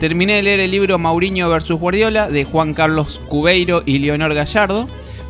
Terminé 0.00 0.34
de 0.34 0.42
leer 0.44 0.60
el 0.60 0.70
libro 0.70 0.98
Mauriño 0.98 1.48
vs 1.50 1.72
Guardiola 1.72 2.28
de 2.28 2.44
Juan 2.44 2.72
Carlos 2.72 3.20
Cubeiro 3.28 3.82
y 3.84 3.98
Leonor 3.98 4.32
Gallardo, 4.34 4.86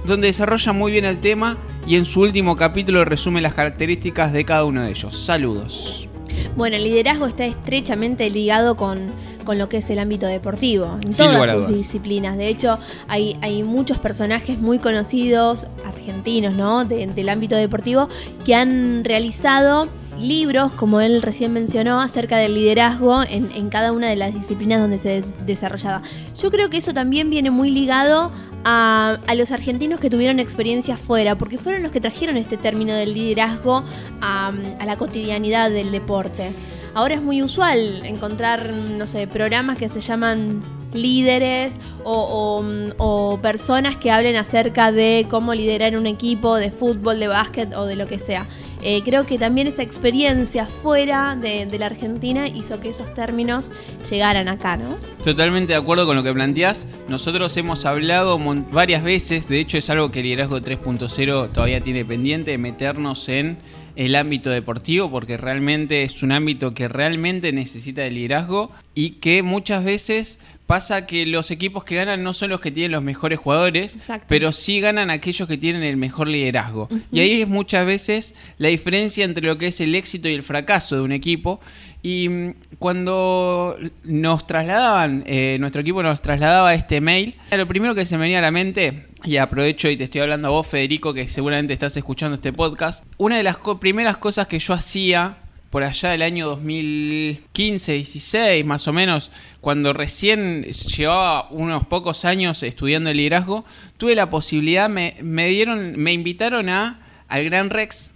donde 0.06 0.28
desarrolla 0.28 0.72
muy 0.72 0.93
bien 0.93 1.05
el 1.05 1.21
tema 1.21 1.56
y 1.87 1.97
en 1.97 2.05
su 2.05 2.21
último 2.21 2.56
capítulo 2.56 3.05
resume 3.05 3.41
las 3.41 3.55
características 3.55 4.33
de 4.33 4.44
cada 4.44 4.65
uno 4.65 4.83
de 4.83 4.91
ellos. 4.91 5.17
Saludos. 5.19 6.09
Bueno, 6.56 6.77
el 6.77 6.84
liderazgo 6.84 7.27
está 7.27 7.44
estrechamente 7.47 8.28
ligado 8.31 8.77
con, 8.77 9.11
con 9.45 9.59
lo 9.59 9.69
que 9.69 9.78
es 9.78 9.89
el 9.91 9.99
ámbito 9.99 10.27
deportivo, 10.27 10.99
en 11.03 11.12
Sin 11.12 11.27
todas 11.27 11.50
sus 11.50 11.69
disciplinas. 11.69 12.37
De 12.37 12.49
hecho, 12.49 12.78
hay, 13.09 13.39
hay 13.43 13.62
muchos 13.62 13.99
personajes 13.99 14.59
muy 14.59 14.78
conocidos, 14.78 15.66
argentinos, 15.84 16.56
¿no? 16.56 16.84
De- 16.84 17.06
del 17.06 17.28
ámbito 17.28 17.56
deportivo, 17.56 18.09
que 18.45 18.55
han 18.55 19.05
realizado 19.05 19.89
libros, 20.19 20.72
como 20.72 21.00
él 21.00 21.22
recién 21.22 21.53
mencionó, 21.53 22.00
acerca 22.00 22.38
del 22.38 22.54
liderazgo 22.54 23.22
en, 23.22 23.69
cada 23.71 23.93
una 23.93 24.09
de 24.09 24.16
las 24.16 24.32
disciplinas 24.34 24.81
donde 24.81 24.99
se 24.99 25.09
des- 25.09 25.34
desarrollaba. 25.47 26.03
Yo 26.41 26.50
creo 26.50 26.71
que 26.71 26.78
eso 26.78 26.93
también 26.94 27.28
viene 27.31 27.50
muy 27.50 27.71
ligado 27.71 28.32
a, 28.65 29.19
los 29.37 29.50
argentinos 29.53 30.00
que 30.00 30.10
tuvieron 30.10 30.41
experiencia 30.41 30.97
fuera, 30.97 31.37
porque 31.37 31.59
fueron 31.59 31.82
los 31.82 31.93
que 31.93 32.00
trajeron 32.00 32.37
este 32.37 32.56
término 32.56 32.94
del 32.94 33.15
liderazgo 33.15 33.84
a, 34.21 34.53
la 34.84 34.97
cotidianidad 34.97 35.71
del 35.71 35.93
deporte. 35.93 36.53
Ahora 36.94 37.15
es 37.16 37.22
muy 37.22 37.43
usual 37.43 38.06
encontrar, 38.06 38.72
no 38.72 39.06
sé, 39.06 39.27
programas 39.27 39.77
que 39.77 39.91
se 39.91 40.00
llaman 40.00 40.62
líderes 40.94 41.75
o- 42.04 42.62
o 42.97 43.38
personas 43.43 43.97
que 43.98 44.10
hablen 44.10 44.37
acerca 44.37 44.91
de 44.93 45.27
cómo 45.28 45.53
liderar 45.53 45.94
un 45.98 46.06
equipo 46.06 46.56
de 46.56 46.71
fútbol, 46.71 47.21
de 47.21 47.28
básquet 47.28 47.75
o 47.77 47.84
de 47.84 47.97
lo 47.97 48.06
que 48.06 48.19
sea. 48.19 48.47
Eh, 48.88 49.02
creo 49.04 49.26
que 49.26 49.36
también 49.36 49.66
esa 49.66 49.82
experiencia 49.82 50.64
fuera 50.66 51.34
de, 51.34 51.66
la 51.76 51.86
Argentina 51.86 52.47
hizo 52.47 52.78
que 52.78 52.91
esos 52.91 53.12
términos 53.12 53.72
llegaran 54.08 54.47
acá, 54.47 54.76
¿no? 54.76 54.97
Totalmente 55.24 55.72
de 55.72 55.76
acuerdo 55.76 56.06
con 56.06 56.14
lo 56.14 56.22
que 56.22 56.32
planteás. 56.32 56.86
Nosotros 57.08 57.56
hemos 57.56 57.84
hablado 57.84 58.38
varias 58.70 59.02
veces, 59.02 59.48
de 59.48 59.58
hecho 59.58 59.76
es 59.76 59.91
algo 59.91 60.12
que 60.12 60.20
el 60.20 60.26
Liderazgo 60.26 60.60
3.0 60.60 61.50
todavía 61.50 61.80
tiene 61.80 62.04
pendiente, 62.04 62.56
meternos 62.58 63.28
en 63.28 63.58
el 63.97 64.14
ámbito 64.14 64.50
deportivo, 64.50 65.10
porque 65.10 65.36
realmente 65.36 66.04
es 66.04 66.22
un 66.22 66.30
ámbito 66.30 66.72
que 66.72 66.86
realmente 66.86 67.50
necesita 67.50 68.03
de 68.03 68.12
liderazgo 68.12 68.70
y 68.94 69.14
que 69.14 69.42
muchas 69.42 69.82
veces 69.82 70.38
pasa 70.66 71.06
que 71.06 71.27
los 71.27 71.50
equipos 71.50 71.84
que 71.84 71.94
ganan 71.97 72.22
no 72.25 72.32
son 72.32 72.50
los 72.50 72.60
que 72.60 72.71
tienen 72.72 72.93
los 72.93 73.03
mejores 73.03 73.38
jugadores, 73.38 73.94
Exacto. 73.94 74.27
pero 74.28 74.53
sí 74.53 74.81
ganan 74.81 75.10
aquellos 75.10 75.47
que 75.49 75.56
tienen 75.56 75.82
el 75.82 75.97
mejor 75.97 76.27
liderazgo. 76.28 76.88
Y 77.12 77.21
ahí 77.21 77.43
es 77.43 77.49
muchas 77.49 77.87
veces 77.87 78.34
la 78.59 78.69
diferencia 78.69 79.25
entre 79.25 79.47
lo 79.47 79.59
que 79.59 79.69
es 79.69 79.81
el 79.81 79.94
éxito 79.94 80.28
y 80.28 80.32
el 80.34 80.43
fracaso 80.43 80.97
de 80.97 81.03
un 81.03 81.12
equipo. 81.12 81.60
Y 82.03 82.28
mm, 82.28 82.54
cuando 82.78 83.77
nos 84.04 84.47
trasladaban, 84.47 85.22
eh, 85.27 85.57
nuestro 85.60 85.80
equipo 85.83 86.03
nos 86.03 86.21
trasladaba 86.21 86.74
este 86.74 87.01
mail, 87.01 87.34
lo 87.53 87.66
primero 87.68 87.95
que 87.95 88.04
se 88.07 88.16
me 88.16 88.22
venía 88.22 88.39
a 88.39 88.42
la 88.42 88.51
mente, 88.51 89.07
y 89.24 89.36
aprovecho 89.36 89.89
y 89.89 89.97
te 89.97 90.04
estoy 90.04 90.21
hablando 90.21 90.48
a 90.48 90.51
vos, 90.51 90.66
Federico, 90.66 91.15
que 91.15 91.28
seguramente 91.28 91.72
estás 91.72 91.97
escuchando 91.97 92.34
este 92.36 92.53
podcast, 92.53 93.04
una 93.18 93.36
de 93.36 93.42
las 93.42 93.57
co- 93.59 93.78
primeras 93.80 94.16
cosas 94.18 94.47
que 94.48 94.59
yo 94.59 94.74
hacía 94.74 95.36
por 95.71 95.83
allá 95.83 96.10
del 96.10 96.22
año 96.22 96.47
2015, 96.48 97.92
16 97.92 98.65
más 98.65 98.86
o 98.89 98.92
menos, 98.92 99.30
cuando 99.60 99.92
recién 99.92 100.63
llevaba 100.65 101.48
unos 101.51 101.86
pocos 101.86 102.24
años 102.24 102.63
estudiando 102.63 103.10
el 103.10 103.16
liderazgo, 103.16 103.65
tuve 103.97 104.15
la 104.15 104.30
posibilidad, 104.30 104.89
me, 104.89 105.16
me 105.22 105.48
dieron, 105.48 105.97
me 105.98 106.13
invitaron 106.13 106.68
a 106.68 107.01
al 107.28 107.45
Gran 107.45 107.71
Rex 107.71 108.10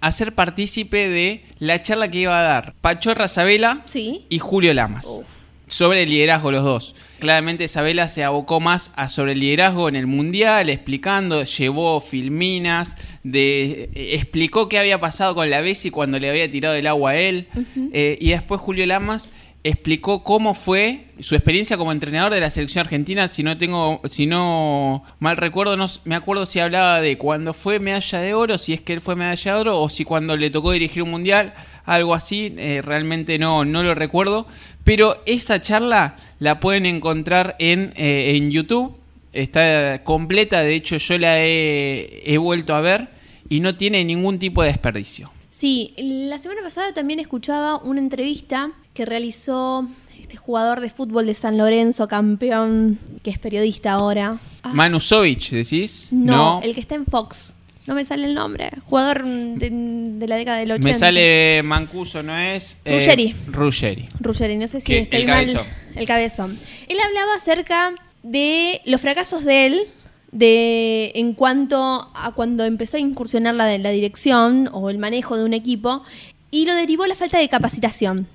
a 0.00 0.12
ser 0.12 0.34
partícipe 0.34 1.08
de 1.08 1.44
la 1.58 1.82
charla 1.82 2.10
que 2.10 2.18
iba 2.20 2.38
a 2.38 2.42
dar 2.42 2.74
Pachorra 2.80 3.28
Sabela 3.28 3.80
Sí. 3.86 4.24
y 4.30 4.38
Julio 4.38 4.72
Lamas. 4.74 5.06
Uf. 5.06 5.26
Sobre 5.72 6.02
el 6.02 6.10
liderazgo 6.10 6.50
los 6.50 6.64
dos. 6.64 6.94
Claramente 7.18 7.64
Isabela 7.64 8.08
se 8.08 8.24
abocó 8.24 8.60
más 8.60 8.90
a 8.94 9.08
sobre 9.08 9.32
el 9.32 9.40
liderazgo 9.40 9.88
en 9.88 9.96
el 9.96 10.06
mundial, 10.06 10.68
explicando, 10.68 11.44
llevó 11.44 12.00
filminas, 12.00 12.96
de, 13.22 13.88
eh, 13.94 14.10
explicó 14.14 14.68
qué 14.68 14.78
había 14.78 15.00
pasado 15.00 15.34
con 15.34 15.48
la 15.48 15.62
Bessi 15.62 15.90
cuando 15.90 16.18
le 16.18 16.28
había 16.28 16.50
tirado 16.50 16.74
el 16.74 16.86
agua 16.86 17.12
a 17.12 17.16
él. 17.16 17.48
Eh, 17.92 18.18
y 18.20 18.30
después 18.30 18.60
Julio 18.60 18.84
Lamas 18.86 19.30
explicó 19.64 20.24
cómo 20.24 20.54
fue 20.54 21.06
su 21.20 21.36
experiencia 21.36 21.76
como 21.76 21.92
entrenador 21.92 22.34
de 22.34 22.40
la 22.40 22.50
selección 22.50 22.84
argentina. 22.84 23.28
Si 23.28 23.42
no 23.42 23.56
tengo, 23.56 24.00
si 24.06 24.26
no 24.26 25.04
mal 25.20 25.36
recuerdo, 25.36 25.76
no 25.76 25.86
me 26.04 26.16
acuerdo 26.16 26.44
si 26.44 26.58
hablaba 26.58 27.00
de 27.00 27.16
cuando 27.16 27.54
fue 27.54 27.78
medalla 27.78 28.18
de 28.18 28.34
oro, 28.34 28.58
si 28.58 28.72
es 28.72 28.80
que 28.80 28.92
él 28.92 29.00
fue 29.00 29.16
medalla 29.16 29.54
de 29.54 29.60
oro, 29.60 29.80
o 29.80 29.88
si 29.88 30.04
cuando 30.04 30.36
le 30.36 30.50
tocó 30.50 30.72
dirigir 30.72 31.02
un 31.02 31.10
mundial, 31.10 31.54
algo 31.84 32.14
así. 32.14 32.54
Eh, 32.56 32.82
realmente 32.82 33.38
no, 33.38 33.64
no 33.64 33.82
lo 33.82 33.94
recuerdo. 33.94 34.46
Pero 34.84 35.22
esa 35.26 35.60
charla 35.60 36.16
la 36.38 36.60
pueden 36.60 36.86
encontrar 36.86 37.56
en, 37.58 37.92
eh, 37.96 38.36
en 38.36 38.50
YouTube. 38.50 38.96
Está 39.32 40.02
completa, 40.04 40.60
de 40.60 40.74
hecho 40.74 40.98
yo 40.98 41.16
la 41.16 41.40
he, 41.40 42.22
he 42.26 42.36
vuelto 42.36 42.74
a 42.74 42.82
ver 42.82 43.08
y 43.48 43.60
no 43.60 43.76
tiene 43.76 44.04
ningún 44.04 44.38
tipo 44.38 44.62
de 44.62 44.68
desperdicio. 44.68 45.30
Sí, 45.48 45.94
la 45.96 46.38
semana 46.38 46.60
pasada 46.62 46.92
también 46.92 47.20
escuchaba 47.20 47.76
una 47.76 48.00
entrevista 48.00 48.72
que 48.94 49.04
realizó 49.04 49.88
este 50.18 50.36
jugador 50.36 50.80
de 50.80 50.90
fútbol 50.90 51.26
de 51.26 51.34
San 51.34 51.58
Lorenzo, 51.58 52.08
campeón, 52.08 52.98
que 53.22 53.30
es 53.30 53.38
periodista 53.38 53.92
ahora. 53.92 54.38
Ah. 54.62 54.72
Manu 54.72 54.98
Sovich, 54.98 55.50
¿decís? 55.50 56.08
No, 56.10 56.60
el 56.62 56.74
que 56.74 56.80
está 56.80 56.94
en 56.94 57.06
Fox. 57.06 57.54
No 57.86 57.94
me 57.94 58.04
sale 58.04 58.26
el 58.26 58.34
nombre. 58.34 58.70
Jugador 58.84 59.24
de, 59.24 60.26
la 60.26 60.36
década 60.36 60.58
del 60.58 60.72
80. 60.72 60.88
Me 60.88 60.94
sale 60.94 61.62
Mancuso, 61.64 62.22
¿no 62.22 62.38
es? 62.38 62.76
Eh, 62.84 62.98
Ruggeri. 62.98 63.34
Ruggeri. 63.48 64.08
Ruggeri, 64.20 64.56
no 64.56 64.68
sé 64.68 64.80
si 64.80 64.94
está 64.94 65.16
el 65.16 65.26
mal. 65.26 65.46
Cabezón. 65.46 65.66
El 65.96 66.06
cabezón. 66.06 66.58
Él 66.88 66.98
hablaba 67.00 67.34
acerca 67.34 67.94
de 68.22 68.80
los 68.84 69.00
fracasos 69.00 69.44
de 69.44 69.66
él 69.66 69.82
de 70.30 71.12
en 71.16 71.34
cuanto 71.34 72.10
a 72.14 72.32
cuando 72.34 72.64
empezó 72.64 72.96
a 72.96 73.00
incursionar 73.00 73.54
la, 73.54 73.76
la 73.78 73.90
dirección 73.90 74.68
o 74.72 74.88
el 74.88 74.98
manejo 74.98 75.36
de 75.36 75.44
un 75.44 75.52
equipo 75.52 76.04
y 76.50 76.66
lo 76.66 76.74
derivó 76.74 77.06
la 77.06 77.16
falta 77.16 77.38
de 77.38 77.48
capacitación. 77.48 78.28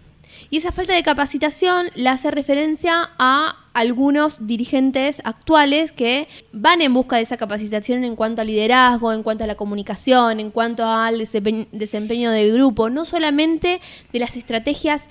Y 0.49 0.57
esa 0.57 0.71
falta 0.71 0.93
de 0.93 1.03
capacitación 1.03 1.89
la 1.95 2.13
hace 2.13 2.31
referencia 2.31 3.11
a 3.17 3.57
algunos 3.77 4.47
dirigentes 4.47 5.21
actuales 5.23 5.91
que 5.91 6.27
van 6.51 6.81
en 6.81 6.93
busca 6.95 7.17
de 7.17 7.21
esa 7.21 7.37
capacitación 7.37 8.03
en 8.03 8.15
cuanto 8.15 8.41
al 8.41 8.47
liderazgo, 8.47 9.13
en 9.13 9.21
cuanto 9.21 9.43
a 9.43 9.47
la 9.47 9.53
comunicación, 9.53 10.39
en 10.39 10.49
cuanto 10.49 10.83
al 10.83 11.19
desempeño 11.19 12.31
del 12.31 12.53
grupo, 12.53 12.89
no 12.89 13.05
solamente 13.05 13.79
de 14.11 14.19
las 14.19 14.35
estrategias 14.35 15.03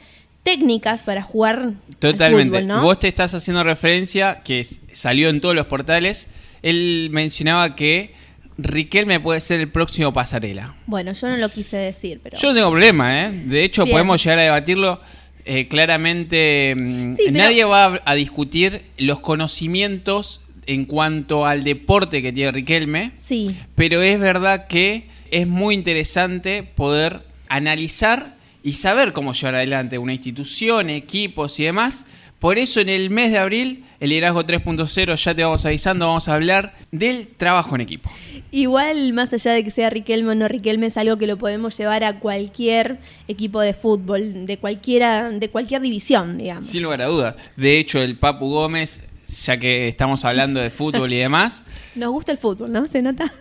técnicas 0.43 1.05
para 1.05 1.23
jugar. 1.23 1.75
Totalmente. 2.01 2.59
fútbol, 2.59 2.67
¿no? 2.67 2.83
Vos 2.83 2.99
te 2.99 3.07
estás 3.07 3.35
haciendo 3.35 3.63
referencia 3.63 4.43
que 4.43 4.67
salió 4.93 5.29
en 5.29 5.41
todos 5.41 5.55
los 5.55 5.67
portales. 5.67 6.27
Él 6.63 7.09
mencionaba 7.13 7.77
que 7.77 8.15
Riquelme 8.59 9.21
puede 9.21 9.41
ser 9.41 9.61
el 9.61 9.69
próximo 9.69 10.13
pasarela. 10.13 10.75
Bueno, 10.87 11.13
yo 11.13 11.29
no 11.29 11.37
lo 11.37 11.51
quise 11.51 11.77
decir, 11.77 12.21
pero. 12.23 12.39
Yo 12.39 12.49
no 12.49 12.55
tengo 12.55 12.71
problema, 12.71 13.27
¿eh? 13.27 13.31
De 13.31 13.63
hecho, 13.63 13.85
podemos 13.85 14.23
llegar 14.25 14.39
a 14.39 14.43
debatirlo 14.45 15.01
eh, 15.49 15.69
claramente 15.69 16.75
mm, 16.77 17.15
nadie 17.31 17.65
va 17.65 18.01
a, 18.05 18.15
discutir 18.15 18.83
los 18.99 19.21
conocimientos 19.21 20.41
en 20.67 20.85
cuanto 20.87 21.47
al 21.47 21.63
deporte 21.63 22.21
que 22.21 22.33
tiene 22.33 22.51
Riquelme. 22.51 23.13
Sí. 23.17 23.57
Pero 23.77 24.03
es 24.03 24.19
verdad 24.19 24.67
que 24.67 25.05
es 25.31 25.47
muy 25.47 25.77
interesante 25.77 26.65
poder 26.65 27.23
analizar 27.49 28.35
y 28.65 28.73
saber 28.73 29.13
cómo 29.13 29.33
llevar 29.35 29.55
adelante 29.55 29.99
una 29.99 30.15
institución, 30.15 30.91
equipos 30.91 31.61
y 31.61 31.65
demás. 31.65 32.07
Por 32.39 32.59
eso 32.59 32.81
en 32.81 32.89
el 32.91 33.09
mes 33.09 33.33
de 33.33 33.39
abril, 33.39 33.85
el 33.99 34.11
liderazgo 34.11 34.45
3.0, 34.45 35.17
ya 35.17 35.35
te 35.35 35.43
vamos 35.43 35.65
avisando, 35.65 36.07
vamos 36.07 36.29
a 36.29 36.35
hablar 36.35 36.75
del 36.93 37.29
trabajo 37.29 37.75
en 37.75 37.81
equipo. 37.81 38.11
Igual, 38.51 39.13
más 39.15 39.33
allá 39.33 39.53
de 39.53 39.65
que 39.65 39.71
sea 39.71 39.89
Riquelme 39.89 40.33
o 40.33 40.35
no 40.35 40.47
Riquelme, 40.47 40.87
es 40.87 40.97
algo 40.99 41.17
que 41.17 41.27
lo 41.27 41.39
podemos 41.39 41.77
llevar 41.79 42.05
a 42.05 42.21
cualquier 42.21 42.99
equipo 43.27 43.61
de 43.61 43.73
fútbol, 43.73 44.47
de 44.47 44.59
cualquiera, 44.59 45.31
de 45.31 45.49
cualquier 45.49 45.81
división, 45.81 46.37
digamos. 46.37 46.67
Sin 46.67 46.83
lugar 46.83 47.03
a 47.03 47.07
dudas. 47.07 47.37
De 47.57 47.79
hecho, 47.79 48.03
el 48.03 48.19
Papu 48.19 48.51
Gómez, 48.51 49.01
ya 49.45 49.57
que 49.57 49.89
estamos 49.89 50.25
hablando 50.25 50.61
de 50.61 50.71
fútbol 50.71 51.13
y 51.13 51.17
demás. 51.17 51.65
Nos 51.95 52.11
gusta 52.11 52.33
el 52.33 52.39
fútbol, 52.39 52.71
¿no? 52.71 52.85
¿Se 52.85 53.01
nota? 53.01 53.33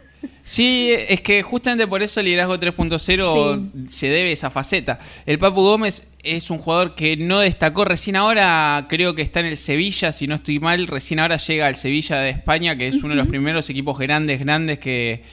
Sí, 0.44 0.92
es 0.92 1.22
que 1.22 1.42
justamente 1.42 1.88
por 1.88 2.04
eso 2.04 2.20
el 2.20 2.28
liderazgo 2.28 2.58
3.0 2.60 3.90
se 3.90 4.10
debe 4.10 4.30
a 4.30 4.34
esa 4.34 4.50
faceta. 4.50 5.00
El 5.26 5.40
Papu 5.40 5.62
Gómez 5.62 6.04
es 6.24 6.50
un 6.50 6.58
jugador 6.58 6.96
que 6.96 7.18
no 7.18 7.40
destacó 7.40 7.86
recién 7.86 8.16
ahora, 8.16 8.86
creo 8.90 9.16
que 9.16 9.22
está 9.22 9.40
en 9.40 9.48
el 9.48 9.58
Sevilla, 9.58 10.12
si 10.12 10.28
no 10.28 10.36
estoy 10.36 10.60
mal, 10.60 10.88
recién 10.88 11.20
ahora 11.20 11.38
llega 11.38 11.68
al 11.68 11.76
Sevilla 11.76 12.20
de 12.20 12.30
España, 12.30 12.78
que 12.78 12.88
es 12.88 12.96
uno 12.96 13.10
de 13.10 13.16
los 13.16 13.28
primeros 13.28 13.70
equipos 13.70 13.98
grandes, 13.98 14.40
grandes 14.40 14.80
que, 14.80 15.24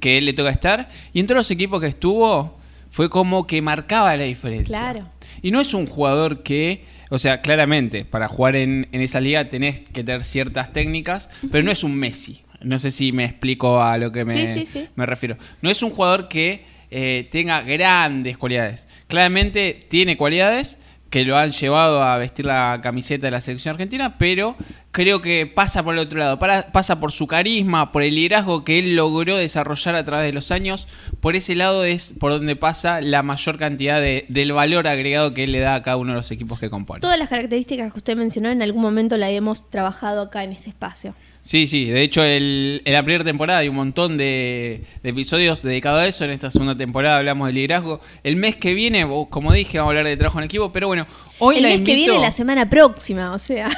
que 0.00 0.18
él 0.18 0.24
le 0.24 0.32
toca 0.32 0.50
estar. 0.50 0.88
Y 1.12 1.20
en 1.20 1.26
todos 1.26 1.38
los 1.38 1.50
equipos 1.50 1.80
que 1.80 1.88
estuvo, 1.88 2.58
fue 2.90 3.10
como 3.10 3.46
que 3.46 3.60
marcaba 3.60 4.16
la 4.16 4.24
diferencia. 4.24 4.78
Claro. 4.78 5.08
Y 5.42 5.50
no 5.50 5.60
es 5.60 5.74
un 5.74 5.86
jugador 5.86 6.42
que, 6.42 6.84
o 7.10 7.18
sea, 7.18 7.42
claramente, 7.42 8.04
para 8.04 8.26
jugar 8.26 8.56
en, 8.56 8.88
en 8.92 9.00
esa 9.02 9.20
liga 9.20 9.50
tenés 9.50 9.80
que 9.80 10.02
tener 10.02 10.24
ciertas 10.24 10.72
técnicas, 10.72 11.28
pero 11.50 11.62
no 11.62 11.70
es 11.70 11.84
un 11.84 11.94
Messi. 11.94 12.40
No 12.66 12.80
sé 12.80 12.90
si 12.90 13.12
me 13.12 13.24
explico 13.24 13.80
a 13.80 13.96
lo 13.96 14.10
que 14.10 14.24
me, 14.24 14.64
me 14.96 15.06
refiero. 15.06 15.36
No 15.62 15.70
es 15.70 15.82
un 15.82 15.90
jugador 15.90 16.26
que 16.26 16.64
eh, 16.90 17.28
tenga 17.30 17.62
grandes 17.62 18.36
cualidades. 18.36 18.88
Claramente 19.06 19.86
tiene 19.88 20.16
cualidades 20.16 20.76
que 21.10 21.24
lo 21.24 21.38
han 21.38 21.52
llevado 21.52 22.02
a 22.02 22.18
vestir 22.18 22.46
la 22.46 22.80
camiseta 22.82 23.28
de 23.28 23.30
la 23.30 23.40
selección 23.40 23.74
argentina, 23.74 24.18
pero 24.18 24.56
creo 24.90 25.22
que 25.22 25.46
pasa 25.46 25.84
por 25.84 25.94
el 25.94 26.00
otro 26.00 26.18
lado, 26.18 26.38
pasa 26.38 26.98
por 26.98 27.12
su 27.12 27.28
carisma, 27.28 27.92
por 27.92 28.02
el 28.02 28.16
liderazgo 28.16 28.64
que 28.64 28.80
él 28.80 28.96
logró 28.96 29.36
desarrollar 29.36 29.94
a 29.94 30.04
través 30.04 30.26
de 30.26 30.32
los 30.32 30.50
años, 30.50 30.88
por 31.20 31.36
ese 31.36 31.54
lado 31.54 31.84
es 31.84 32.12
por 32.18 32.32
donde 32.32 32.56
pasa 32.56 33.00
la 33.00 33.22
mayor 33.22 33.58
cantidad 33.58 34.00
de, 34.00 34.26
del 34.28 34.52
valor 34.52 34.88
agregado 34.88 35.32
que 35.32 35.44
él 35.44 35.52
le 35.52 35.60
da 35.60 35.76
a 35.76 35.82
cada 35.84 35.96
uno 35.96 36.10
de 36.10 36.16
los 36.16 36.30
equipos 36.32 36.58
que 36.58 36.68
compone. 36.68 37.00
Todas 37.00 37.18
las 37.18 37.28
características 37.28 37.92
que 37.92 37.98
usted 37.98 38.16
mencionó 38.16 38.50
en 38.50 38.60
algún 38.60 38.82
momento 38.82 39.16
la 39.16 39.30
hemos 39.30 39.70
trabajado 39.70 40.22
acá 40.22 40.42
en 40.42 40.52
este 40.52 40.70
espacio. 40.70 41.14
Sí, 41.46 41.68
sí, 41.68 41.84
de 41.84 42.02
hecho 42.02 42.24
el, 42.24 42.82
en 42.84 42.92
la 42.92 43.04
primera 43.04 43.22
temporada 43.22 43.60
hay 43.60 43.68
un 43.68 43.76
montón 43.76 44.16
de, 44.16 44.82
episodios 45.04 45.62
dedicados 45.62 46.00
a 46.00 46.06
eso, 46.08 46.24
en 46.24 46.32
esta 46.32 46.50
segunda 46.50 46.76
temporada 46.76 47.18
hablamos 47.18 47.46
de 47.46 47.52
liderazgo. 47.52 48.00
El 48.24 48.34
mes 48.34 48.56
que 48.56 48.74
viene, 48.74 49.06
como 49.30 49.52
dije, 49.52 49.78
vamos 49.78 49.90
a 49.90 49.98
hablar 49.98 50.06
de 50.06 50.16
trabajo 50.16 50.40
en 50.40 50.46
equipo, 50.46 50.72
pero 50.72 50.88
bueno, 50.88 51.06
hoy 51.38 51.58
el 51.58 51.62
la 51.62 51.68
mes 51.68 51.82
que 51.82 51.94
viene 51.94 52.18
la 52.18 52.32
semana 52.32 52.68
próxima, 52.68 53.32
o 53.32 53.38
sea. 53.38 53.70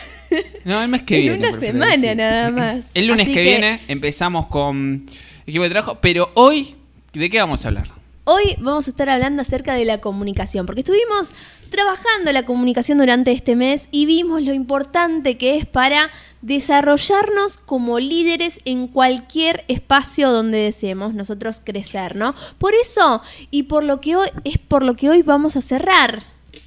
No, 0.65 0.83
el 0.83 0.89
mes 0.89 1.03
que 1.03 1.19
viene. 1.19 1.35
En 1.35 1.41
una 1.41 1.61
semana 1.61 2.15
nada 2.15 2.51
más. 2.51 2.87
El 2.95 3.07
lunes 3.07 3.29
que 3.29 3.43
viene 3.43 3.81
empezamos 3.89 4.47
con 4.47 5.05
equipo 5.47 5.65
de 5.65 5.69
trabajo, 5.71 5.99
pero 6.01 6.31
hoy, 6.35 6.75
¿de 7.13 7.29
qué 7.29 7.39
vamos 7.39 7.67
a 7.67 7.69
hablar? 7.69 7.98
Hoy 8.31 8.57
vamos 8.61 8.87
a 8.87 8.91
estar 8.91 9.09
hablando 9.09 9.41
acerca 9.41 9.73
de 9.73 9.87
la 9.87 10.03
comunicación, 10.03 10.67
porque 10.67 10.83
estuvimos 10.83 11.33
trabajando 11.71 12.31
la 12.31 12.45
comunicación 12.45 12.99
durante 12.99 13.33
este 13.33 13.57
mes 13.57 13.89
y 13.91 14.05
vimos 14.05 14.43
lo 14.43 14.53
importante 14.53 15.39
que 15.39 15.57
es 15.57 15.65
para 15.65 16.11
desarrollarnos 16.43 17.57
como 17.57 17.99
líderes 17.99 18.61
en 18.67 18.87
cualquier 18.87 19.65
espacio 19.69 20.31
donde 20.31 20.59
deseemos 20.59 21.15
nosotros 21.15 21.63
crecer, 21.65 22.17
¿no? 22.17 22.35
Por 22.59 22.75
eso 22.75 23.23
y 23.51 23.63
por 23.63 23.83
lo 23.83 24.03
que 24.03 24.17
hoy 24.17 24.29
es 24.45 24.59
por 24.59 24.83
lo 24.83 24.95
que 24.95 25.09
hoy 25.09 25.23
vamos 25.23 25.57
a 25.57 25.63
cerrar 25.63 26.23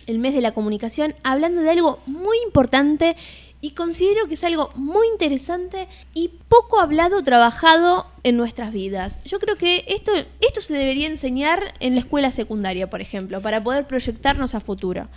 el 0.08 0.18
mes 0.18 0.34
de 0.34 0.42
la 0.42 0.56
comunicación 0.56 1.14
hablando 1.22 1.62
de 1.62 1.70
algo 1.70 2.00
muy 2.08 2.38
importante 2.44 3.16
y 3.62 3.72
considero 3.72 4.28
que 4.28 4.34
es 4.34 4.44
algo 4.44 4.72
muy 4.76 5.08
interesante 5.08 5.88
y 6.14 6.32
poco 6.50 6.80
hablado 6.80 7.18
o 7.18 7.24
trabajado 7.24 8.08
en 8.24 8.38
nuestras 8.38 8.74
vidas. 8.74 9.22
Yo 9.24 9.40
creo 9.40 9.56
que 9.56 9.86
esto, 9.88 10.12
esto 10.42 10.62
se 10.62 10.74
debería 10.74 11.08
enseñar 11.08 11.74
en 11.80 11.94
la 11.94 12.02
escuela 12.02 12.32
secundaria, 12.32 12.90
por 12.90 13.02
ejemplo, 13.02 13.42
para 13.42 13.64
poder 13.64 13.88
proyectarnos 13.88 14.56
a 14.56 14.60
futuro. 14.60 15.08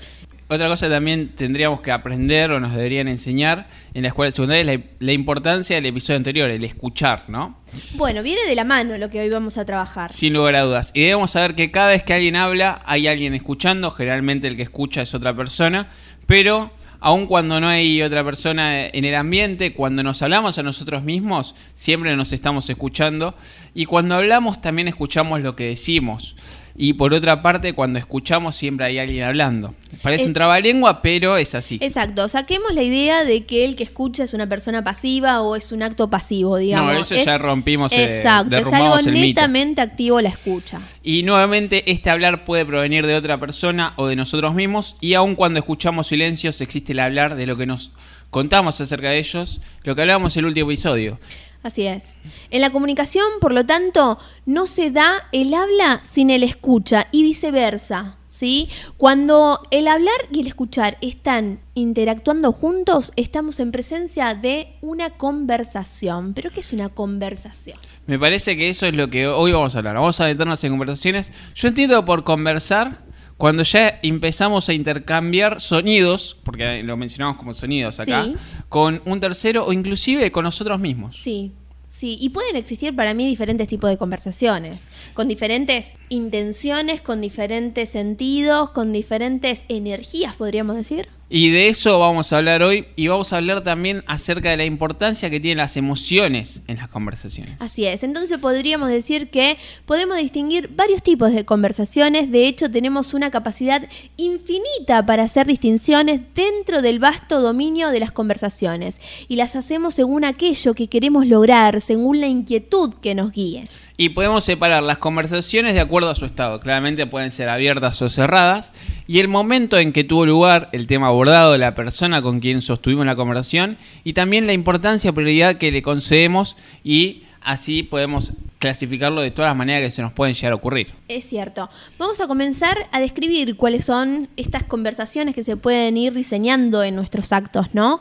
Otra 0.47 0.69
cosa 0.69 0.91
también 0.91 1.35
tendríamos 1.35 1.81
que 1.81 1.91
aprender 1.91 2.51
o 2.51 2.61
nos 2.61 2.75
deberían 2.75 3.09
enseñar 3.09 3.67
en 3.95 4.03
la 4.03 4.09
escuela 4.09 4.31
secundaria 4.31 4.75
es 4.75 4.81
la, 4.99 5.13
importancia 5.13 5.77
del 5.77 5.87
episodio 5.87 6.19
anterior, 6.19 6.51
el 6.51 6.63
escuchar, 6.65 7.25
¿no? 7.29 7.63
Bueno, 7.95 8.23
viene 8.23 8.43
de 8.47 8.55
la 8.55 8.65
mano 8.65 8.99
lo 8.99 9.09
que 9.09 9.21
hoy 9.21 9.31
vamos 9.31 9.57
a 9.57 9.65
trabajar. 9.65 10.13
Sin 10.13 10.35
lugar 10.35 10.55
a 10.57 10.61
dudas. 10.61 10.91
Y 10.93 11.01
debemos 11.01 11.31
saber 11.31 11.55
que 11.55 11.71
cada 11.71 11.89
vez 11.89 12.03
que 12.03 12.13
alguien 12.13 12.37
habla, 12.37 12.83
hay 12.85 13.07
alguien 13.07 13.35
escuchando, 13.35 13.91
generalmente 13.91 14.47
el 14.47 14.57
que 14.57 14.63
escucha 14.63 15.01
es 15.01 15.15
otra 15.15 15.35
persona, 15.35 15.89
pero 16.27 16.73
aun 17.05 17.27
cuando 17.27 17.61
no 17.61 17.69
hay 17.69 18.01
otra 18.01 18.25
persona 18.25 18.87
en 18.87 19.05
el 19.05 19.15
ambiente, 19.15 19.75
cuando 19.75 20.03
nos 20.03 20.23
hablamos 20.23 20.57
a 20.57 20.63
nosotros 20.63 21.03
mismos, 21.03 21.55
siempre 21.75 22.17
nos 22.17 22.33
estamos 22.33 22.71
escuchando. 22.71 23.35
Y 23.75 23.85
cuando 23.85 24.15
hablamos 24.15 24.63
también 24.63 24.89
escuchamos 24.89 25.43
lo 25.43 25.55
que 25.55 25.69
decimos. 25.69 26.35
Y 26.77 26.95
por 26.95 27.15
otra 27.15 27.41
parte, 27.43 27.73
cuando 27.73 27.99
escuchamos 27.99 28.57
siempre 28.57 28.87
hay 28.87 28.99
alguien 28.99 29.25
hablando. 29.25 29.75
Parece 30.03 30.25
Es- 30.25 30.29
un 30.29 30.35
trabalengua, 30.35 31.03
pero 31.03 31.37
es 31.37 31.55
así. 31.55 31.79
Exacto, 31.81 32.27
saquemos 32.29 32.75
la 32.75 32.83
idea 32.83 33.25
de 33.25 33.45
que 33.45 33.65
el 33.65 33.77
que 33.77 33.85
escucha 33.85 34.25
es 34.25 34.35
una 34.35 34.49
persona 34.49 34.83
pasiva 34.83 35.41
o 35.41 35.55
es 35.57 35.71
un 35.73 35.83
acto 35.83 36.11
pasivo, 36.11 36.57
digamos. 36.57 36.93
No, 36.93 37.01
eso 37.01 37.15
Es- 37.15 37.25
ya 37.27 37.39
rompimos, 37.39 37.93
eh, 37.93 38.17
Exacto, 38.19 38.57
es 38.57 38.73
algo 38.73 38.99
el 38.99 39.13
mito. 39.13 39.41
netamente 39.41 39.81
activo 39.81 40.21
la 40.21 40.31
escucha. 40.31 40.81
Y 41.03 41.23
nuevamente, 41.23 41.91
este 41.91 42.11
hablar 42.11 42.45
puede 42.45 42.65
provenir 42.67 43.07
de 43.07 43.15
otra 43.15 43.39
persona 43.39 43.95
o 43.97 44.09
de 44.09 44.17
nosotros 44.17 44.55
mismos, 44.55 44.97
y 45.01 45.15
aun 45.15 45.37
cuando 45.37 45.61
escuchamos 45.61 46.09
silencios, 46.09 46.61
existe 46.61 46.93
el 46.93 47.01
hablar 47.01 47.37
de 47.37 47.47
lo 47.47 47.57
que 47.57 47.67
nos 47.67 47.93
contamos 48.31 48.81
acerca 48.81 49.11
de 49.11 49.19
ellos, 49.19 49.61
lo 49.85 49.95
que 49.95 50.01
hablábamos 50.01 50.37
en 50.37 50.41
el 50.41 50.47
último 50.47 50.69
episodio. 50.71 51.21
Así 51.65 51.87
es. 51.87 52.19
En 52.51 52.61
la 52.61 52.71
comunicación, 52.71 53.25
por 53.41 53.55
lo 53.55 53.65
tanto, 53.65 54.19
no 54.45 54.67
se 54.67 54.91
da 54.91 55.29
el 55.33 55.55
habla 55.55 56.03
sin 56.03 56.29
el 56.29 56.43
escucha 56.43 57.09
y 57.11 57.23
viceversa. 57.23 58.19
¿Sí? 58.29 58.69
Cuando 58.97 59.61
el 59.71 59.87
hablar 59.87 60.17
y 60.31 60.41
el 60.41 60.49
escuchar 60.49 60.99
están 61.01 61.61
interactuando 61.75 62.51
juntos, 62.51 63.13
estamos 63.15 63.61
en 63.61 63.71
presencia 63.71 64.35
de 64.35 64.75
una 64.83 65.11
conversación. 65.11 66.35
¿Pero 66.35 66.51
qué 66.51 66.61
es 66.61 66.73
una 66.73 66.89
conversación? 66.89 67.79
Me 68.07 68.19
parece 68.19 68.57
que 68.57 68.69
eso 68.69 68.87
es 68.87 68.97
lo 68.97 69.09
que 69.09 69.29
hoy 69.29 69.53
vamos 69.53 69.75
a 69.75 69.79
hablar. 69.79 69.95
Vamos 69.95 70.21
a 70.21 70.25
meternos 70.25 70.63
en 70.65 70.73
conversaciones. 70.73 71.33
Yo 71.55 71.69
entiendo 71.69 72.05
por 72.05 72.25
conversar 72.25 73.05
cuando 73.37 73.63
ya 73.65 73.99
empezamos 74.03 74.69
a 74.69 74.73
intercambiar 74.73 75.61
sonidos, 75.61 76.37
porque 76.45 76.83
lo 76.83 76.97
mencionamos 76.97 77.37
como 77.37 77.53
sonidos 77.55 77.99
acá, 78.01 78.25
Sí. 78.25 78.35
con 78.69 79.03
un 79.05 79.21
tercero 79.21 79.67
o 79.67 79.73
inclusive 79.73 80.31
con 80.33 80.45
nosotros 80.45 80.79
mismos. 80.79 81.17
Sí, 81.21 81.53
sí. 81.89 82.17
Y 82.21 82.29
pueden 82.31 82.57
existir 82.57 82.95
para 82.95 83.13
mí 83.13 83.27
diferentes 83.27 83.67
tipos 83.69 83.91
de 83.91 83.97
conversaciones, 83.99 84.87
con 85.15 85.27
diferentes 85.29 85.95
intenciones, 86.09 87.01
con 87.01 87.21
diferentes 87.21 87.89
sentidos, 87.89 88.71
con 88.71 88.93
diferentes 88.93 89.65
energías, 89.69 90.35
podríamos 90.37 90.77
decir. 90.77 91.09
Y 91.37 91.51
de 91.51 91.67
eso 91.67 91.99
vamos 91.99 92.33
a 92.33 92.37
hablar 92.37 92.63
hoy 92.63 92.85
y 92.95 93.09
vamos 93.09 93.33
a 93.33 93.39
hablar 93.39 93.65
también 93.65 94.05
acerca 94.07 94.51
de 94.51 94.57
la 94.57 94.65
importancia 94.67 95.31
que 95.31 95.41
tienen 95.41 95.59
las 95.59 95.77
emociones 95.77 96.63
en 96.69 96.77
las 96.77 96.89
conversaciones. 96.89 97.61
Así 97.61 97.87
es, 97.87 98.05
entonces 98.05 98.39
podríamos 98.39 98.89
decir 98.89 99.31
que 99.31 99.59
podemos 99.85 100.17
distinguir 100.17 100.71
varios 100.77 101.03
tipos 101.03 101.33
de 101.33 101.45
conversaciones, 101.45 102.31
de 102.31 102.47
hecho 102.47 102.71
tenemos 102.71 103.15
una 103.15 103.33
capacidad 103.33 103.83
infinita 104.17 105.05
para 105.07 105.25
hacer 105.25 105.49
distinciones 105.49 106.21
dentro 106.37 106.83
del 106.83 107.01
vasto 107.01 107.41
dominio 107.41 107.89
de 107.91 107.99
las 107.99 108.13
conversaciones 108.13 109.01
y 109.27 109.35
las 109.35 109.57
hacemos 109.57 109.97
según 109.97 110.25
aquello 110.25 110.75
que 110.75 110.87
queremos 110.87 111.27
lograr, 111.27 111.81
según 111.81 112.21
la 112.21 112.29
inquietud 112.29 112.95
que 113.03 113.17
nos 113.17 113.33
guíe. 113.33 113.69
Y 113.97 114.09
podemos 114.11 114.45
separar 114.45 114.83
las 114.83 114.99
conversaciones 114.99 115.75
de 115.75 115.81
acuerdo 115.81 116.11
a 116.11 116.17
su 116.17 116.25
estado. 116.25 116.59
Claramente 116.59 117.07
pueden 117.07 117.31
ser 117.31 117.49
abiertas 117.49 118.03
o 118.03 118.09
cerradas. 118.09 118.73
Y 119.07 119.19
el 119.19 119.29
momento 119.29 119.79
en 119.79 119.93
que 119.93 120.05
tuvo 120.05 120.25
lugar 120.25 120.71
el 120.73 120.87
tema 120.87 121.09
abordado, 121.09 121.57
la 121.59 121.75
persona 121.75 122.23
con 122.23 122.41
quien 122.41 122.63
sostuvimos 122.63 123.05
la 123.05 123.17
conversación. 123.17 123.77
Y 124.03 124.15
también 124.15 124.47
la 124.47 124.53
importancia 124.53 125.11
o 125.11 125.15
prioridad 125.15 125.57
que 125.57 125.71
le 125.71 125.83
concedemos. 125.83 126.57
Y 126.83 127.25
así 127.43 127.83
podemos 127.83 128.33
clasificarlo 128.59 129.21
de 129.21 129.31
todas 129.31 129.51
las 129.51 129.57
maneras 129.57 129.83
que 129.83 129.91
se 129.91 130.01
nos 130.01 130.15
pueden 130.15 130.35
llegar 130.35 130.53
a 130.53 130.57
ocurrir. 130.57 130.89
Es 131.09 131.25
cierto. 131.25 131.69
Vamos 131.99 132.19
a 132.23 132.27
comenzar 132.27 132.89
a 132.93 133.01
describir 133.01 133.57
cuáles 133.57 133.85
son 133.85 134.29
estas 134.39 134.65
conversaciones 134.65 135.35
que 135.35 135.45
se 135.45 135.59
pueden 135.59 135.99
ir 135.99 136.15
diseñando 136.15 136.83
en 136.83 136.97
nuestros 136.97 137.33
actos, 137.33 137.75
¿no? 137.75 138.01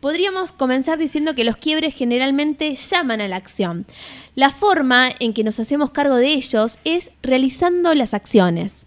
Podríamos 0.00 0.52
comenzar 0.52 0.98
diciendo 0.98 1.34
que 1.34 1.44
los 1.44 1.56
quiebres 1.56 1.94
generalmente 1.94 2.74
llaman 2.74 3.22
a 3.22 3.28
la 3.28 3.36
acción. 3.36 3.86
La 4.34 4.50
forma 4.50 5.08
en 5.18 5.32
que 5.32 5.44
nos 5.44 5.60
hacemos 5.60 5.92
cargo 5.92 6.16
de 6.16 6.32
ellos 6.32 6.78
es 6.84 7.12
realizando 7.22 7.94
las 7.94 8.12
acciones. 8.12 8.86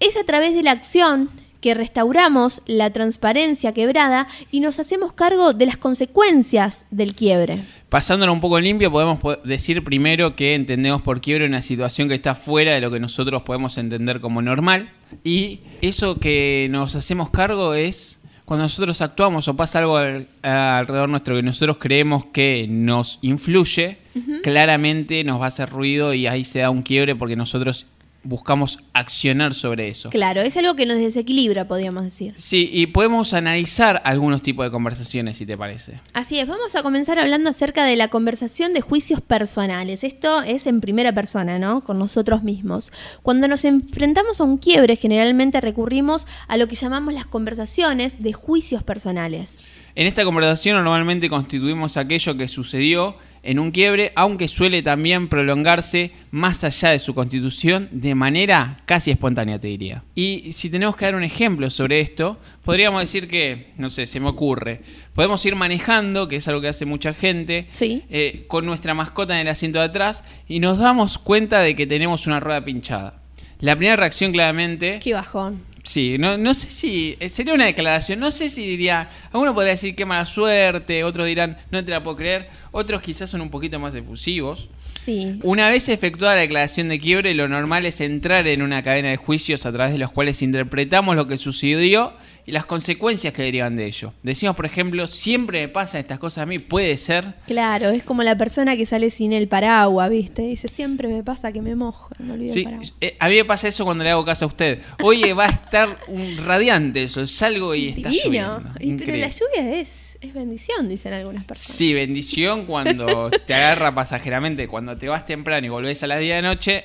Es 0.00 0.16
a 0.16 0.24
través 0.24 0.54
de 0.54 0.62
la 0.62 0.70
acción 0.72 1.28
que 1.60 1.74
restauramos 1.74 2.62
la 2.66 2.90
transparencia 2.92 3.74
quebrada 3.74 4.28
y 4.52 4.60
nos 4.60 4.78
hacemos 4.78 5.12
cargo 5.12 5.52
de 5.54 5.66
las 5.66 5.76
consecuencias 5.76 6.86
del 6.92 7.14
quiebre. 7.16 7.58
Pasándolo 7.88 8.32
un 8.32 8.40
poco 8.40 8.58
en 8.58 8.64
limpio, 8.64 8.92
podemos 8.92 9.18
po- 9.18 9.34
decir 9.38 9.82
primero 9.82 10.36
que 10.36 10.54
entendemos 10.54 11.02
por 11.02 11.20
quiebre 11.20 11.46
una 11.46 11.60
situación 11.60 12.08
que 12.08 12.14
está 12.14 12.36
fuera 12.36 12.74
de 12.74 12.80
lo 12.80 12.92
que 12.92 13.00
nosotros 13.00 13.42
podemos 13.42 13.76
entender 13.76 14.20
como 14.20 14.40
normal. 14.40 14.90
Y 15.24 15.60
eso 15.82 16.20
que 16.20 16.68
nos 16.70 16.94
hacemos 16.94 17.30
cargo 17.30 17.74
es 17.74 18.20
cuando 18.44 18.62
nosotros 18.62 19.02
actuamos 19.02 19.48
o 19.48 19.56
pasa 19.56 19.80
algo 19.80 19.96
al- 19.96 20.28
alrededor 20.42 21.08
nuestro 21.08 21.34
que 21.34 21.42
nosotros 21.42 21.78
creemos 21.80 22.26
que 22.26 22.66
nos 22.70 23.18
influye, 23.22 23.98
claramente 24.44 25.24
nos 25.24 25.40
va 25.40 25.46
a 25.46 25.48
hacer 25.48 25.68
ruido 25.70 26.14
y 26.14 26.28
ahí 26.28 26.44
se 26.44 26.60
da 26.60 26.70
un 26.70 26.82
quiebre 26.82 27.16
porque 27.16 27.34
nosotros 27.36 27.86
buscamos 28.28 28.78
accionar 28.92 29.54
sobre 29.54 29.88
eso. 29.88 30.10
Claro, 30.10 30.42
es 30.42 30.56
algo 30.56 30.76
que 30.76 30.84
nos 30.84 30.98
desequilibra, 30.98 31.66
podríamos 31.66 32.04
decir. 32.04 32.34
Sí, 32.36 32.68
y 32.70 32.88
podemos 32.88 33.32
analizar 33.32 34.02
algunos 34.04 34.42
tipos 34.42 34.66
de 34.66 34.70
conversaciones, 34.70 35.38
si 35.38 35.46
te 35.46 35.56
parece. 35.56 36.00
Así 36.12 36.38
es, 36.38 36.46
vamos 36.46 36.76
a 36.76 36.82
comenzar 36.82 37.18
hablando 37.18 37.48
acerca 37.48 37.84
de 37.84 37.96
la 37.96 38.08
conversación 38.08 38.74
de 38.74 38.82
juicios 38.82 39.22
personales. 39.22 40.04
Esto 40.04 40.42
es 40.42 40.66
en 40.66 40.80
primera 40.80 41.12
persona, 41.12 41.58
¿no? 41.58 41.82
Con 41.82 41.98
nosotros 41.98 42.42
mismos. 42.42 42.92
Cuando 43.22 43.48
nos 43.48 43.64
enfrentamos 43.64 44.40
a 44.40 44.44
un 44.44 44.58
quiebre, 44.58 44.96
generalmente 44.96 45.60
recurrimos 45.60 46.26
a 46.48 46.58
lo 46.58 46.68
que 46.68 46.74
llamamos 46.74 47.14
las 47.14 47.26
conversaciones 47.26 48.22
de 48.22 48.34
juicios 48.34 48.82
personales. 48.82 49.62
En 49.94 50.06
esta 50.06 50.24
conversación 50.24 50.76
normalmente 50.76 51.30
constituimos 51.30 51.96
aquello 51.96 52.36
que 52.36 52.46
sucedió 52.46 53.16
en 53.42 53.58
un 53.58 53.70
quiebre, 53.70 54.12
aunque 54.14 54.48
suele 54.48 54.82
también 54.82 55.28
prolongarse 55.28 56.10
más 56.30 56.64
allá 56.64 56.90
de 56.90 56.98
su 56.98 57.14
constitución 57.14 57.88
de 57.92 58.14
manera 58.14 58.78
casi 58.84 59.10
espontánea, 59.10 59.58
te 59.58 59.68
diría. 59.68 60.02
Y 60.14 60.52
si 60.52 60.70
tenemos 60.70 60.96
que 60.96 61.04
dar 61.06 61.14
un 61.14 61.24
ejemplo 61.24 61.70
sobre 61.70 62.00
esto, 62.00 62.38
podríamos 62.64 63.00
decir 63.00 63.28
que, 63.28 63.68
no 63.76 63.90
sé, 63.90 64.06
se 64.06 64.20
me 64.20 64.28
ocurre, 64.28 64.80
podemos 65.14 65.44
ir 65.46 65.54
manejando, 65.56 66.28
que 66.28 66.36
es 66.36 66.48
algo 66.48 66.60
que 66.60 66.68
hace 66.68 66.84
mucha 66.84 67.14
gente, 67.14 67.66
Sí. 67.72 68.02
eh, 68.10 68.44
con 68.48 68.66
nuestra 68.66 68.94
mascota 68.94 69.34
en 69.34 69.40
el 69.46 69.48
asiento 69.48 69.78
de 69.78 69.86
atrás 69.86 70.24
y 70.48 70.60
nos 70.60 70.78
damos 70.78 71.18
cuenta 71.18 71.60
de 71.60 71.74
que 71.76 71.86
tenemos 71.86 72.26
una 72.26 72.40
rueda 72.40 72.64
pinchada. 72.64 73.22
La 73.60 73.74
primera 73.74 73.96
reacción 73.96 74.32
claramente... 74.32 75.00
Qué 75.02 75.14
bajón. 75.14 75.62
Sí, 75.82 76.16
no, 76.18 76.36
no 76.36 76.52
sé 76.52 76.70
si. 76.70 77.16
eh, 77.18 77.30
Sería 77.30 77.54
una 77.54 77.64
declaración. 77.64 78.20
No 78.20 78.30
sé 78.30 78.50
si 78.50 78.62
diría. 78.64 79.08
Alguno 79.32 79.54
podría 79.54 79.70
decir 79.72 79.94
qué 79.96 80.04
mala 80.04 80.26
suerte. 80.26 81.02
Otros 81.02 81.26
dirán 81.26 81.56
no 81.70 81.82
te 81.82 81.90
la 81.90 82.02
puedo 82.04 82.16
creer. 82.18 82.50
Otros 82.80 83.02
quizás 83.02 83.28
son 83.28 83.40
un 83.40 83.50
poquito 83.50 83.80
más 83.80 83.92
efusivos. 83.96 84.68
Sí. 85.04 85.38
Una 85.42 85.70
vez 85.70 85.88
efectuada 85.88 86.34
la 86.34 86.40
declaración 86.42 86.88
de 86.88 86.98
quiebre, 87.00 87.34
lo 87.34 87.48
normal 87.48 87.86
es 87.86 88.00
entrar 88.00 88.46
en 88.46 88.62
una 88.62 88.82
cadena 88.82 89.08
de 89.08 89.16
juicios 89.16 89.64
a 89.66 89.72
través 89.72 89.92
de 89.92 89.98
los 89.98 90.10
cuales 90.12 90.42
interpretamos 90.42 91.16
lo 91.16 91.26
que 91.26 91.38
sucedió 91.38 92.12
y 92.44 92.52
las 92.52 92.64
consecuencias 92.64 93.32
que 93.34 93.42
derivan 93.42 93.76
de 93.76 93.86
ello. 93.86 94.14
Decimos, 94.22 94.56
por 94.56 94.64
ejemplo, 94.66 95.06
siempre 95.06 95.60
me 95.62 95.68
pasan 95.68 96.00
estas 96.00 96.18
cosas 96.18 96.42
a 96.42 96.46
mí. 96.46 96.58
Puede 96.58 96.96
ser. 96.96 97.34
Claro, 97.46 97.88
es 97.90 98.02
como 98.02 98.22
la 98.22 98.36
persona 98.38 98.76
que 98.76 98.86
sale 98.86 99.10
sin 99.10 99.32
el 99.34 99.48
paraguas, 99.48 100.08
¿viste? 100.10 100.42
Dice, 100.42 100.68
siempre 100.68 101.08
me 101.08 101.22
pasa 101.22 101.52
que 101.52 101.60
me 101.60 101.74
mojo, 101.74 102.08
me 102.18 102.32
olvido 102.32 102.52
Sí, 102.54 102.60
el 102.60 102.64
paraguas. 102.64 102.94
eh, 103.02 103.16
a 103.18 103.28
mí 103.28 103.34
me 103.36 103.44
pasa 103.44 103.68
eso 103.68 103.84
cuando 103.84 104.04
le 104.04 104.10
hago 104.10 104.24
caso 104.24 104.46
a 104.46 104.48
usted. 104.48 104.80
Oye, 105.02 105.32
va 105.34 105.46
a 105.46 105.50
estar 105.50 105.98
un 106.08 106.38
radiante 106.44 107.02
el 107.02 107.08
sol. 107.10 107.28
Salgo 107.28 107.74
y 107.74 107.88
está 107.88 108.08
Divino. 108.08 108.60
lloviendo. 108.60 108.70
Y- 108.80 108.92
pero 109.04 109.16
la 109.18 109.28
lluvia 109.28 109.80
es, 109.80 110.16
es 110.22 110.32
bendición, 110.32 110.88
dicen 110.88 111.12
algunas 111.12 111.44
personas. 111.44 111.76
Sí, 111.76 111.92
bendición 111.92 112.64
cuando 112.64 113.30
te 113.46 113.52
agarra 113.54 113.94
pasajeramente. 113.94 114.68
Cuando 114.78 114.96
te 114.96 115.08
vas 115.08 115.26
temprano 115.26 115.66
y 115.66 115.70
volvés 115.70 116.04
a 116.04 116.06
las 116.06 116.20
10 116.20 116.36
de 116.36 116.42
la 116.42 116.48
noche, 116.50 116.84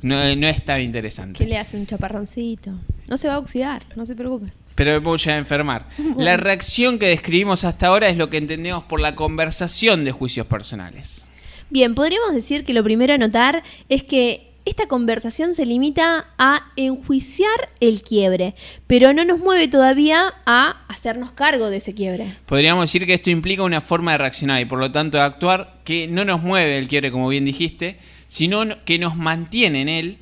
no, 0.00 0.34
no 0.34 0.48
es 0.48 0.64
tan 0.64 0.76
¿Qué 0.76 0.82
interesante. 0.82 1.44
le 1.44 1.58
hace 1.58 1.76
un 1.76 1.84
chaparroncito? 1.84 2.70
No 3.06 3.18
se 3.18 3.28
va 3.28 3.34
a 3.34 3.38
oxidar, 3.38 3.82
no 3.96 4.06
se 4.06 4.16
preocupe. 4.16 4.50
Pero 4.74 4.98
me 4.98 5.16
llegar 5.18 5.34
a 5.34 5.38
enfermar. 5.40 5.86
La 6.16 6.38
reacción 6.38 6.98
que 6.98 7.06
describimos 7.08 7.64
hasta 7.64 7.88
ahora 7.88 8.08
es 8.08 8.16
lo 8.16 8.30
que 8.30 8.38
entendemos 8.38 8.84
por 8.84 8.98
la 8.98 9.14
conversación 9.14 10.06
de 10.06 10.12
juicios 10.12 10.46
personales. 10.46 11.26
Bien, 11.68 11.94
podríamos 11.94 12.32
decir 12.32 12.64
que 12.64 12.72
lo 12.72 12.82
primero 12.82 13.12
a 13.12 13.18
notar 13.18 13.62
es 13.90 14.02
que 14.02 14.53
esta 14.64 14.86
conversación 14.86 15.54
se 15.54 15.66
limita 15.66 16.26
a 16.38 16.72
enjuiciar 16.76 17.68
el 17.80 18.02
quiebre, 18.02 18.54
pero 18.86 19.12
no 19.12 19.24
nos 19.24 19.38
mueve 19.38 19.68
todavía 19.68 20.34
a 20.46 20.84
hacernos 20.88 21.32
cargo 21.32 21.68
de 21.70 21.78
ese 21.78 21.94
quiebre. 21.94 22.36
Podríamos 22.46 22.84
decir 22.84 23.06
que 23.06 23.14
esto 23.14 23.30
implica 23.30 23.62
una 23.62 23.80
forma 23.80 24.12
de 24.12 24.18
reaccionar 24.18 24.60
y 24.60 24.64
por 24.64 24.78
lo 24.78 24.90
tanto 24.90 25.18
de 25.18 25.24
actuar 25.24 25.80
que 25.84 26.08
no 26.08 26.24
nos 26.24 26.42
mueve 26.42 26.78
el 26.78 26.88
quiebre, 26.88 27.10
como 27.10 27.28
bien 27.28 27.44
dijiste, 27.44 27.98
sino 28.26 28.84
que 28.84 28.98
nos 28.98 29.16
mantiene 29.16 29.82
en 29.82 29.88
él 29.88 30.18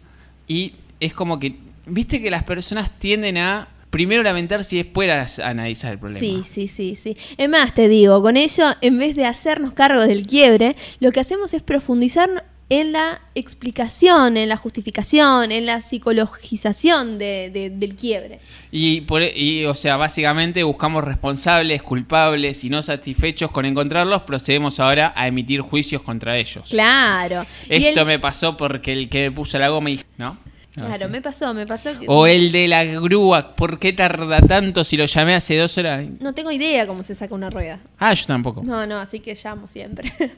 y 0.49 0.75
es 0.99 1.15
como 1.15 1.39
que, 1.39 1.57
viste 1.87 2.21
que 2.21 2.31
las 2.31 2.45
personas 2.45 2.99
tienden 2.99 3.39
a 3.39 3.69
primero 3.91 4.23
lamentarse 4.23 4.75
y 4.75 4.83
después 4.83 5.39
analizar 5.39 5.93
el 5.93 5.99
problema. 5.99 6.21
Sí, 6.21 6.43
sí, 6.51 6.67
sí, 6.67 6.97
sí. 6.97 7.17
Es 7.37 7.49
más, 7.49 7.75
te 7.75 7.89
digo, 7.89 8.23
con 8.23 8.37
ello, 8.37 8.65
en 8.81 8.99
vez 8.99 9.15
de 9.15 9.27
hacernos 9.27 9.75
cargo 9.75 10.01
del 10.01 10.27
quiebre, 10.27 10.77
lo 10.99 11.13
que 11.13 11.21
hacemos 11.21 11.53
es 11.53 11.63
profundizar 11.63 12.47
en 12.81 12.93
la 12.93 13.21
explicación, 13.35 14.39
en 14.39 14.49
la 14.49 14.57
justificación, 14.57 15.53
en 15.53 15.67
la 15.67 15.83
psicologización 15.83 17.19
de- 17.19 17.51
de- 17.53 17.69
del 17.69 17.95
quiebre. 17.97 18.41
Y, 18.71 19.03
por, 19.03 19.21
e, 19.23 19.39
y, 19.39 19.67
o 19.67 19.75
sea, 19.75 19.97
básicamente 19.99 20.63
buscamos 20.63 21.05
responsables, 21.05 21.83
culpables 21.83 22.65
y 22.65 22.71
no 22.71 22.81
satisfechos 22.83 23.51
con 23.51 23.67
encontrarlos, 23.67 24.23
procedemos 24.23 24.81
ahora 24.81 25.13
a 25.15 25.29
emitir 25.29 25.61
juicios 25.61 26.01
contra 26.01 26.39
ellos. 26.39 26.67
Claro. 26.71 27.45
Esto 27.69 28.01
el- 28.01 28.07
me 28.07 28.19
pasó 28.19 28.57
porque 28.57 28.93
el 28.93 29.09
que 29.11 29.23
me 29.29 29.33
puso 29.33 29.59
la 29.59 29.69
goma 29.69 29.91
y... 29.91 30.01
¿No? 30.17 30.39
No, 30.75 30.87
Claro, 30.87 31.11
me 31.11 31.21
pasó, 31.21 31.53
me 31.53 31.67
pasó 31.67 31.91
que... 32.01 32.07
O 32.09 32.27
el 32.27 32.51
de 32.51 32.67
la 32.67 32.83
grúa, 32.85 33.55
¿por 33.55 33.79
qué 33.79 33.93
tarda 33.93 34.41
tanto 34.41 34.85
si 34.85 34.97
lo 34.97 35.05
llamé 35.05 35.35
hace 35.35 35.55
dos 35.59 35.77
horas? 35.77 36.07
No 36.21 36.33
tengo 36.33 36.51
idea 36.51 36.87
cómo 36.87 37.03
se 37.03 37.15
saca 37.15 37.35
una 37.35 37.51
rueda. 37.51 37.81
Ah, 37.99 38.15
yo 38.15 38.25
tampoco. 38.25 38.63
No, 38.65 38.87
no, 38.87 38.99
así 38.99 39.21
que 39.21 39.35
llamo 39.45 39.69
siempre. 39.69 40.11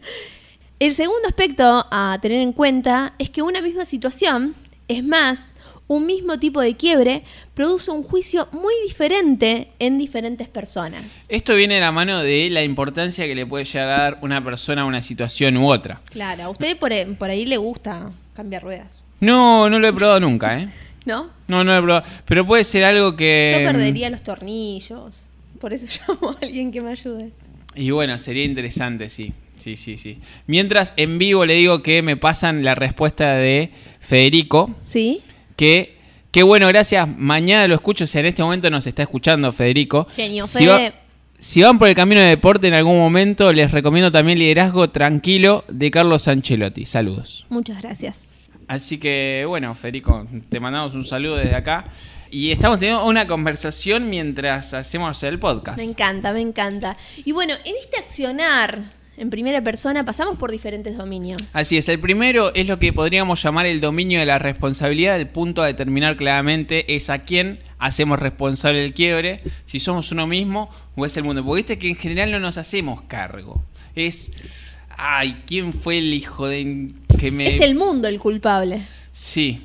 El 0.80 0.92
segundo 0.94 1.28
aspecto 1.28 1.86
a 1.90 2.18
tener 2.20 2.40
en 2.40 2.52
cuenta 2.52 3.14
es 3.18 3.30
que 3.30 3.42
una 3.42 3.60
misma 3.60 3.84
situación, 3.84 4.54
es 4.88 5.04
más, 5.04 5.54
un 5.86 6.06
mismo 6.06 6.38
tipo 6.38 6.60
de 6.60 6.74
quiebre, 6.74 7.22
produce 7.54 7.90
un 7.90 8.02
juicio 8.02 8.48
muy 8.52 8.74
diferente 8.86 9.68
en 9.78 9.98
diferentes 9.98 10.48
personas. 10.48 11.26
Esto 11.28 11.54
viene 11.54 11.74
de 11.74 11.80
la 11.80 11.92
mano 11.92 12.22
de 12.22 12.50
la 12.50 12.62
importancia 12.64 13.26
que 13.26 13.34
le 13.34 13.46
puede 13.46 13.64
llegar 13.64 13.88
a 13.88 14.02
dar 14.02 14.18
una 14.22 14.42
persona 14.42 14.82
a 14.82 14.84
una 14.84 15.02
situación 15.02 15.56
u 15.56 15.68
otra. 15.70 16.00
Claro, 16.10 16.44
a 16.44 16.48
usted 16.48 16.76
por, 16.76 16.92
e- 16.92 17.06
por 17.06 17.30
ahí 17.30 17.46
le 17.46 17.56
gusta 17.56 18.10
cambiar 18.34 18.62
ruedas, 18.62 19.02
No, 19.20 19.70
no 19.70 19.78
lo 19.78 19.86
he 19.86 19.92
probado 19.92 20.20
nunca, 20.20 20.58
¿eh? 20.58 20.68
¿no? 21.04 21.30
No, 21.46 21.62
no 21.62 21.72
lo 21.72 21.78
he 21.78 21.82
probado. 21.82 22.06
Pero 22.24 22.46
puede 22.46 22.64
ser 22.64 22.84
algo 22.84 23.14
que... 23.14 23.58
Yo 23.60 23.70
perdería 23.72 24.10
los 24.10 24.22
tornillos. 24.22 25.26
Por 25.60 25.72
eso 25.72 25.86
llamo 26.08 26.30
a 26.30 26.36
alguien 26.42 26.72
que 26.72 26.80
me 26.80 26.90
ayude. 26.90 27.30
Y 27.76 27.90
bueno, 27.90 28.18
sería 28.18 28.44
interesante, 28.44 29.08
sí. 29.08 29.32
Sí, 29.64 29.76
sí, 29.76 29.96
sí. 29.96 30.18
Mientras 30.46 30.92
en 30.98 31.16
vivo 31.16 31.46
le 31.46 31.54
digo 31.54 31.82
que 31.82 32.02
me 32.02 32.18
pasan 32.18 32.62
la 32.64 32.74
respuesta 32.74 33.32
de 33.36 33.70
Federico, 33.98 34.74
¿Sí? 34.82 35.22
que 35.56 35.96
qué 36.30 36.42
bueno, 36.42 36.68
gracias. 36.68 37.08
Mañana 37.16 37.66
lo 37.66 37.74
escucho, 37.74 38.04
o 38.04 38.06
sea, 38.06 38.20
en 38.20 38.26
este 38.26 38.42
momento 38.42 38.68
nos 38.68 38.86
está 38.86 39.02
escuchando 39.02 39.50
Federico. 39.52 40.06
Genio, 40.14 40.46
Si, 40.46 40.66
va- 40.66 40.92
si 41.38 41.62
van 41.62 41.78
por 41.78 41.88
el 41.88 41.94
camino 41.94 42.20
de 42.20 42.26
deporte 42.26 42.68
en 42.68 42.74
algún 42.74 42.98
momento, 42.98 43.52
les 43.54 43.70
recomiendo 43.70 44.12
también 44.12 44.38
Liderazgo 44.38 44.90
Tranquilo 44.90 45.64
de 45.68 45.90
Carlos 45.90 46.28
Ancelotti. 46.28 46.84
Saludos. 46.84 47.46
Muchas 47.48 47.80
gracias. 47.80 48.32
Así 48.68 48.98
que, 48.98 49.44
bueno, 49.46 49.74
Federico, 49.74 50.26
te 50.50 50.60
mandamos 50.60 50.94
un 50.94 51.04
saludo 51.04 51.36
desde 51.36 51.54
acá. 51.54 51.86
Y 52.30 52.50
estamos 52.50 52.78
teniendo 52.80 53.06
una 53.06 53.26
conversación 53.28 54.10
mientras 54.10 54.74
hacemos 54.74 55.22
el 55.22 55.38
podcast. 55.38 55.78
Me 55.78 55.84
encanta, 55.84 56.32
me 56.32 56.40
encanta. 56.40 56.96
Y 57.24 57.30
bueno, 57.32 57.54
en 57.64 57.74
este 57.80 57.96
accionar 57.98 58.80
en 59.16 59.30
primera 59.30 59.62
persona 59.62 60.04
pasamos 60.04 60.38
por 60.38 60.50
diferentes 60.50 60.96
dominios. 60.96 61.54
Así 61.54 61.76
es, 61.76 61.88
el 61.88 62.00
primero 62.00 62.52
es 62.54 62.66
lo 62.66 62.78
que 62.78 62.92
podríamos 62.92 63.42
llamar 63.42 63.66
el 63.66 63.80
dominio 63.80 64.18
de 64.18 64.26
la 64.26 64.38
responsabilidad. 64.38 65.16
El 65.16 65.28
punto 65.28 65.62
a 65.62 65.66
determinar 65.66 66.16
claramente 66.16 66.96
es 66.96 67.10
a 67.10 67.20
quién 67.20 67.60
hacemos 67.78 68.18
responsable 68.18 68.80
del 68.80 68.94
quiebre, 68.94 69.40
si 69.66 69.80
somos 69.80 70.10
uno 70.12 70.26
mismo 70.26 70.70
o 70.96 71.06
es 71.06 71.16
el 71.16 71.24
mundo. 71.24 71.44
Porque 71.44 71.60
viste 71.60 71.78
que 71.78 71.90
en 71.90 71.96
general 71.96 72.30
no 72.32 72.40
nos 72.40 72.58
hacemos 72.58 73.02
cargo. 73.02 73.62
Es, 73.94 74.32
ay, 74.96 75.42
¿quién 75.46 75.72
fue 75.72 75.98
el 75.98 76.12
hijo 76.12 76.48
de 76.48 76.90
que 77.18 77.30
me... 77.30 77.46
Es 77.46 77.60
el 77.60 77.74
mundo 77.74 78.08
el 78.08 78.18
culpable, 78.18 78.82
Sí, 79.12 79.60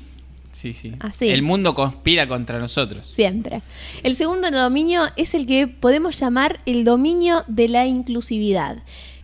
sí, 0.52 0.74
sí. 0.74 0.92
Así. 1.00 1.28
El 1.28 1.42
mundo 1.42 1.74
conspira 1.74 2.28
contra 2.28 2.60
nosotros. 2.60 3.04
siempre. 3.06 3.62
El 4.04 4.14
segundo 4.14 4.48
dominio 4.52 5.08
es 5.16 5.34
el 5.34 5.44
que 5.46 5.66
podemos 5.66 6.20
llamar 6.20 6.60
el 6.66 6.84
dominio 6.84 7.42
de 7.48 7.68
la 7.68 7.86
inclusividad. 7.86 8.78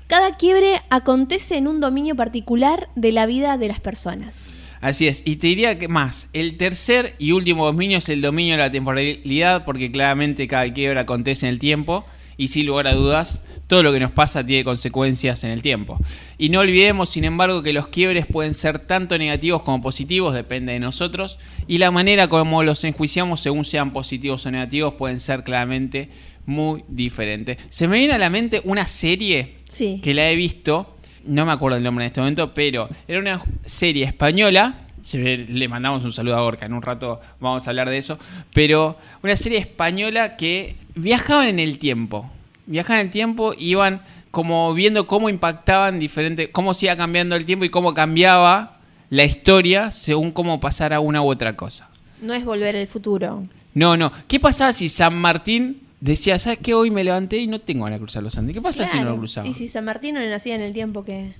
Cada 0.06 0.36
quiebre 0.36 0.82
acontece 0.88 1.56
en 1.56 1.66
un 1.66 1.80
dominio 1.80 2.14
particular 2.14 2.88
de 2.94 3.10
la 3.10 3.26
vida 3.26 3.58
de 3.58 3.66
las 3.66 3.80
personas. 3.80 4.48
Así 4.80 5.08
es, 5.08 5.22
y 5.24 5.36
te 5.36 5.48
diría 5.48 5.80
que 5.80 5.88
más, 5.88 6.28
el 6.32 6.56
tercer 6.58 7.16
y 7.18 7.32
último 7.32 7.66
dominio 7.66 7.98
es 7.98 8.08
el 8.08 8.22
dominio 8.22 8.54
de 8.54 8.62
la 8.62 8.70
temporalidad, 8.70 9.64
porque 9.64 9.90
claramente 9.90 10.46
cada 10.46 10.72
quiebra 10.72 11.00
acontece 11.00 11.48
en 11.48 11.54
el 11.54 11.58
tiempo, 11.58 12.04
y 12.36 12.48
sin 12.48 12.66
lugar 12.66 12.86
a 12.86 12.94
dudas, 12.94 13.40
todo 13.66 13.82
lo 13.82 13.92
que 13.92 13.98
nos 13.98 14.12
pasa 14.12 14.46
tiene 14.46 14.62
consecuencias 14.62 15.42
en 15.42 15.50
el 15.50 15.60
tiempo. 15.60 15.98
Y 16.38 16.50
no 16.50 16.60
olvidemos, 16.60 17.08
sin 17.08 17.24
embargo, 17.24 17.64
que 17.64 17.72
los 17.72 17.88
quiebres 17.88 18.26
pueden 18.26 18.54
ser 18.54 18.78
tanto 18.78 19.18
negativos 19.18 19.62
como 19.62 19.82
positivos, 19.82 20.34
depende 20.34 20.72
de 20.72 20.78
nosotros, 20.78 21.40
y 21.66 21.78
la 21.78 21.90
manera 21.90 22.28
como 22.28 22.62
los 22.62 22.84
enjuiciamos 22.84 23.40
según 23.40 23.64
sean 23.64 23.92
positivos 23.92 24.46
o 24.46 24.52
negativos 24.52 24.94
pueden 24.94 25.18
ser 25.18 25.42
claramente 25.42 26.10
muy 26.46 26.84
diferentes. 26.88 27.58
Se 27.70 27.86
me 27.88 27.98
viene 27.98 28.14
a 28.14 28.18
la 28.18 28.30
mente 28.30 28.60
una 28.64 28.86
serie 28.86 29.56
Sí. 29.68 30.00
que 30.02 30.14
la 30.14 30.30
he 30.30 30.36
visto, 30.36 30.96
no 31.24 31.44
me 31.44 31.52
acuerdo 31.52 31.76
el 31.76 31.82
nombre 31.84 32.04
en 32.04 32.06
este 32.08 32.20
momento, 32.20 32.54
pero 32.54 32.88
era 33.08 33.18
una 33.20 33.42
serie 33.64 34.04
española. 34.04 34.82
se 35.02 35.18
ve- 35.18 35.46
Le 35.48 35.68
mandamos 35.68 36.02
un 36.02 36.12
saludo 36.12 36.36
a 36.36 36.40
Gorka, 36.40 36.66
en 36.66 36.72
un 36.72 36.82
rato 36.82 37.20
vamos 37.38 37.64
a 37.64 37.70
hablar 37.70 37.88
de 37.88 37.96
eso. 37.96 38.18
Pero 38.52 38.96
una 39.22 39.36
serie 39.36 39.58
española 39.58 40.36
que 40.36 40.74
viajaban 40.96 41.46
en 41.46 41.60
el 41.60 41.78
tiempo. 41.78 42.28
Viajaban 42.66 43.02
en 43.02 43.06
el 43.06 43.12
tiempo 43.12 43.54
y 43.56 43.66
iban 43.70 44.02
como 44.32 44.74
viendo 44.74 45.06
cómo 45.06 45.28
impactaban 45.28 46.00
diferentes, 46.00 46.48
cómo 46.50 46.74
se 46.74 46.86
iba 46.86 46.96
cambiando 46.96 47.36
el 47.36 47.46
tiempo 47.46 47.64
y 47.64 47.68
cómo 47.70 47.94
cambiaba 47.94 48.78
la 49.08 49.24
historia 49.24 49.92
según 49.92 50.32
cómo 50.32 50.58
pasara 50.58 50.98
una 50.98 51.22
u 51.22 51.30
otra 51.30 51.54
cosa. 51.54 51.88
No 52.20 52.34
es 52.34 52.44
volver 52.44 52.74
al 52.74 52.88
futuro. 52.88 53.44
No, 53.74 53.96
no. 53.96 54.10
¿Qué 54.26 54.40
pasaba 54.40 54.72
si 54.72 54.88
San 54.88 55.14
Martín 55.14 55.82
decía, 56.00 56.38
¿sabes 56.38 56.58
qué? 56.62 56.74
Hoy 56.74 56.90
me 56.90 57.04
levanté 57.04 57.38
y 57.38 57.46
no 57.46 57.58
tengo 57.58 57.84
ganas 57.84 57.98
de 58.00 58.04
cruzar 58.04 58.22
los 58.22 58.36
Andes. 58.38 58.54
¿Qué 58.54 58.60
pasa 58.62 58.86
si 58.86 58.98
no 58.98 59.04
lo 59.04 59.16
cruzaba? 59.18 59.46
Y 59.46 59.52
si 59.54 59.68
San 59.68 59.84
Martín 59.84 60.14
no 60.14 60.20
nacía 60.26 60.54
en 60.54 60.62
el 60.62 60.72
tiempo 60.72 61.04
que, 61.04 61.32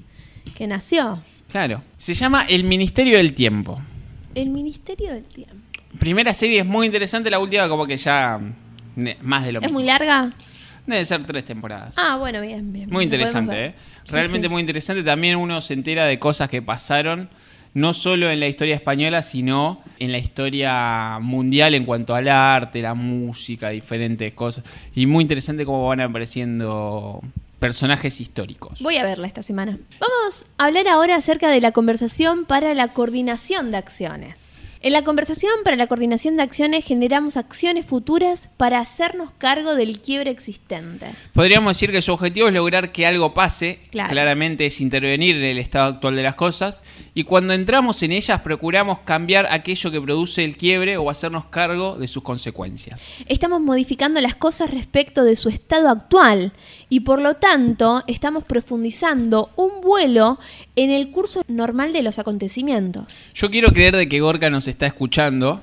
que 0.56 0.66
nació. 0.66 1.20
Claro. 1.50 1.82
Se 1.98 2.14
llama 2.14 2.44
El 2.48 2.64
Ministerio 2.64 3.16
del 3.18 3.34
Tiempo. 3.34 3.80
El 4.34 4.50
Ministerio 4.50 5.12
del 5.12 5.24
Tiempo. 5.24 5.54
Primera 5.98 6.34
serie 6.34 6.60
es 6.60 6.66
muy 6.66 6.86
interesante, 6.86 7.30
la 7.30 7.38
última 7.38 7.68
como 7.68 7.86
que 7.86 7.96
ya 7.96 8.38
más 9.22 9.44
de 9.44 9.52
lo 9.52 9.60
¿Es 9.60 9.66
mismo. 9.66 9.78
muy 9.78 9.86
larga? 9.86 10.32
Debe 10.86 11.04
ser 11.04 11.24
tres 11.24 11.44
temporadas. 11.44 11.94
Ah, 11.98 12.16
bueno, 12.16 12.40
bien, 12.40 12.72
bien. 12.72 12.88
muy 12.90 13.04
interesante. 13.04 13.66
¿eh? 13.66 13.74
Realmente 14.08 14.46
Sí, 14.46 14.48
sí. 14.48 14.52
muy 14.52 14.60
interesante. 14.60 15.02
También 15.02 15.36
uno 15.36 15.60
se 15.60 15.74
entera 15.74 16.04
de 16.06 16.18
cosas 16.18 16.48
que 16.48 16.62
pasaron, 16.62 17.28
no 17.76 17.92
solo 17.92 18.30
en 18.30 18.40
la 18.40 18.48
historia 18.48 18.74
española, 18.74 19.22
sino 19.22 19.82
en 19.98 20.10
la 20.10 20.16
historia 20.16 21.18
mundial 21.20 21.74
en 21.74 21.84
cuanto 21.84 22.14
al 22.14 22.26
arte, 22.26 22.80
la 22.80 22.94
música, 22.94 23.68
diferentes 23.68 24.32
cosas. 24.32 24.64
Y 24.94 25.04
muy 25.04 25.20
interesante 25.20 25.66
cómo 25.66 25.86
van 25.86 26.00
apareciendo 26.00 27.20
personajes 27.58 28.18
históricos. 28.18 28.80
Voy 28.80 28.96
a 28.96 29.04
verla 29.04 29.26
esta 29.26 29.42
semana. 29.42 29.78
Vamos 30.00 30.46
a 30.56 30.64
hablar 30.64 30.88
ahora 30.88 31.16
acerca 31.16 31.50
de 31.50 31.60
la 31.60 31.72
conversación 31.72 32.46
para 32.46 32.72
la 32.72 32.94
coordinación 32.94 33.70
de 33.70 33.76
acciones. 33.76 34.55
En 34.86 34.92
la 34.92 35.02
conversación 35.02 35.50
para 35.64 35.74
la 35.74 35.88
coordinación 35.88 36.36
de 36.36 36.44
acciones 36.44 36.84
generamos 36.84 37.36
acciones 37.36 37.84
futuras 37.86 38.48
para 38.56 38.78
hacernos 38.78 39.32
cargo 39.36 39.74
del 39.74 39.98
quiebre 39.98 40.30
existente. 40.30 41.06
Podríamos 41.34 41.72
decir 41.72 41.90
que 41.90 42.00
su 42.00 42.12
objetivo 42.12 42.46
es 42.46 42.54
lograr 42.54 42.92
que 42.92 43.04
algo 43.04 43.34
pase, 43.34 43.80
Claro. 43.90 44.10
claramente 44.10 44.64
es 44.64 44.80
intervenir 44.80 45.34
en 45.38 45.42
el 45.42 45.58
estado 45.58 45.86
actual 45.94 46.14
de 46.14 46.22
las 46.22 46.36
cosas, 46.36 46.84
y 47.14 47.24
cuando 47.24 47.52
entramos 47.52 48.00
en 48.04 48.12
ellas 48.12 48.42
procuramos 48.42 49.00
cambiar 49.00 49.48
aquello 49.50 49.90
que 49.90 50.00
produce 50.00 50.44
el 50.44 50.56
quiebre 50.56 50.96
o 50.98 51.10
hacernos 51.10 51.46
cargo 51.46 51.96
de 51.96 52.06
sus 52.06 52.22
consecuencias. 52.22 53.16
Estamos 53.26 53.60
modificando 53.60 54.20
las 54.20 54.36
cosas 54.36 54.70
respecto 54.70 55.24
de 55.24 55.34
su 55.34 55.48
estado 55.48 55.88
actual 55.88 56.52
y 56.88 57.00
por 57.00 57.20
lo 57.20 57.34
tanto 57.34 58.02
estamos 58.06 58.44
profundizando 58.44 59.50
un 59.56 59.80
vuelo 59.80 60.38
en 60.76 60.90
el 60.90 61.10
curso 61.10 61.42
normal 61.48 61.92
de 61.92 62.02
los 62.02 62.18
acontecimientos. 62.18 63.24
Yo 63.34 63.50
quiero 63.50 63.70
creer 63.70 63.96
de 63.96 64.08
que 64.08 64.20
Gorka 64.20 64.50
nos 64.50 64.68
está 64.68 64.86
escuchando. 64.86 65.62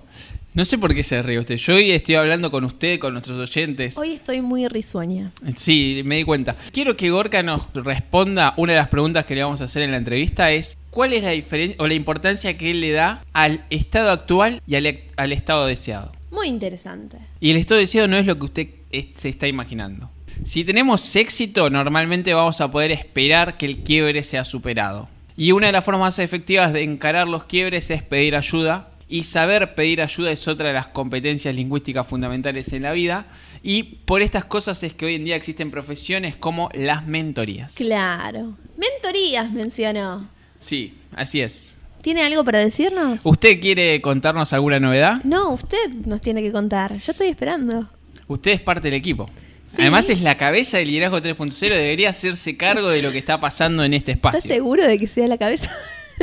No 0.54 0.66
sé 0.66 0.78
por 0.78 0.94
qué 0.94 1.02
se 1.02 1.24
ríe 1.24 1.40
usted. 1.40 1.58
Yo 1.58 1.74
hoy 1.74 1.92
estoy 1.92 2.14
hablando 2.14 2.52
con 2.52 2.64
usted, 2.64 3.00
con 3.00 3.14
nuestros 3.14 3.40
oyentes. 3.40 3.98
Hoy 3.98 4.12
estoy 4.12 4.42
muy 4.42 4.68
risueña. 4.68 5.32
Sí, 5.56 6.04
me 6.06 6.18
di 6.18 6.24
cuenta. 6.24 6.56
Quiero 6.72 6.96
que 6.96 7.10
Gorka 7.10 7.42
nos 7.42 7.74
responda 7.74 8.54
una 8.58 8.74
de 8.74 8.80
las 8.80 8.90
preguntas 8.90 9.26
que 9.26 9.34
le 9.34 9.44
vamos 9.44 9.62
a 9.62 9.64
hacer 9.64 9.82
en 9.82 9.92
la 9.92 9.98
entrevista 9.98 10.52
es 10.52 10.78
¿cuál 10.92 11.14
es 11.14 11.24
la 11.24 11.32
diferencia 11.32 11.76
o 11.80 11.88
la 11.88 11.96
importancia 11.96 12.56
que 12.56 12.70
él 12.70 12.82
le 12.82 12.92
da 12.92 13.24
al 13.34 13.66
estado 13.72 14.12
actual 14.12 14.62
y 14.68 14.76
al, 14.76 15.00
al 15.16 15.34
estado 15.34 15.66
deseado? 15.66 16.12
Muy 16.30 16.50
interesante. 16.50 17.18
Y 17.40 17.50
el 17.50 17.58
estado 17.58 17.80
deseado 17.80 18.08
no 18.08 18.18
es 18.18 18.28
lo 18.28 18.38
que 18.38 18.46
usted 18.46 18.68
se 19.16 19.30
está 19.30 19.48
imaginando. 19.48 20.12
Si 20.46 20.66
tenemos 20.66 21.16
éxito, 21.16 21.70
normalmente 21.70 22.34
vamos 22.34 22.60
a 22.60 22.70
poder 22.70 22.92
esperar 22.92 23.58
que 23.58 23.66
el 23.66 23.80
quiebre 23.80 24.24
sea 24.24 24.44
superado. 24.44 25.08
Y 25.38 25.52
una 25.52 25.68
de 25.68 25.74
las 25.74 25.86
formas 25.86 26.02
más 26.02 26.20
efectivas 26.20 26.74
de 26.74 26.84
encarar 26.84 27.28
los 27.28 27.46
quiebres 27.46 27.90
es 27.90 28.04
pedir 28.04 28.36
ayuda. 28.36 28.90
Y 29.08 29.24
saber 29.26 29.76
pedir 29.76 30.02
ayuda 30.02 30.32
es 30.32 30.48
otra 30.48 30.68
de 30.68 30.74
las 30.74 30.88
competencias 30.88 31.54
lingüísticas 31.54 32.08
fundamentales 32.08 32.74
en 32.74 32.84
la 32.84 32.92
vida. 32.94 33.26
Y 33.62 33.84
por 33.84 34.22
estas 34.22 34.46
cosas 34.46 34.82
es 34.84 34.94
que 34.94 35.06
hoy 35.06 35.16
en 35.16 35.26
día 35.26 35.36
existen 35.36 35.72
profesiones 35.72 36.36
como 36.36 36.70
las 36.74 37.06
mentorías. 37.06 37.76
Claro. 37.76 38.58
Mentorías 38.76 39.52
mencionó. 39.52 40.28
Sí, 40.60 40.96
así 41.16 41.42
es. 41.42 41.78
¿Tiene 42.02 42.24
algo 42.24 42.44
para 42.44 42.60
decirnos? 42.60 43.22
¿Usted 43.24 43.62
quiere 43.62 44.02
contarnos 44.02 44.52
alguna 44.52 44.80
novedad? 44.80 45.24
No, 45.24 45.52
usted 45.52 45.90
nos 46.06 46.22
tiene 46.22 46.42
que 46.42 46.52
contar. 46.52 46.98
Yo 46.98 47.12
estoy 47.12 47.28
esperando. 47.28 47.88
Usted 48.28 48.52
es 48.52 48.62
parte 48.62 48.90
del 48.90 48.96
equipo. 48.96 49.30
Sí. 49.68 49.82
Además 49.82 50.10
es 50.10 50.22
la 50.22 50.38
cabeza 50.38 50.78
del 50.78 50.88
liderazgo 50.90 51.20
3.0, 51.20 51.70
debería 51.70 52.10
hacerse 52.10 52.56
cargo 52.58 52.90
de 52.90 53.02
lo 53.02 53.12
que 53.12 53.18
está 53.18 53.40
pasando 53.40 53.84
en 53.84 53.94
este 53.94 54.12
¿Estás 54.12 54.36
espacio. 54.36 54.54
seguro 54.56 54.86
de 54.86 54.98
que 55.00 55.08
sea 55.08 55.28
la 55.28 55.38
cabeza? 55.38 55.72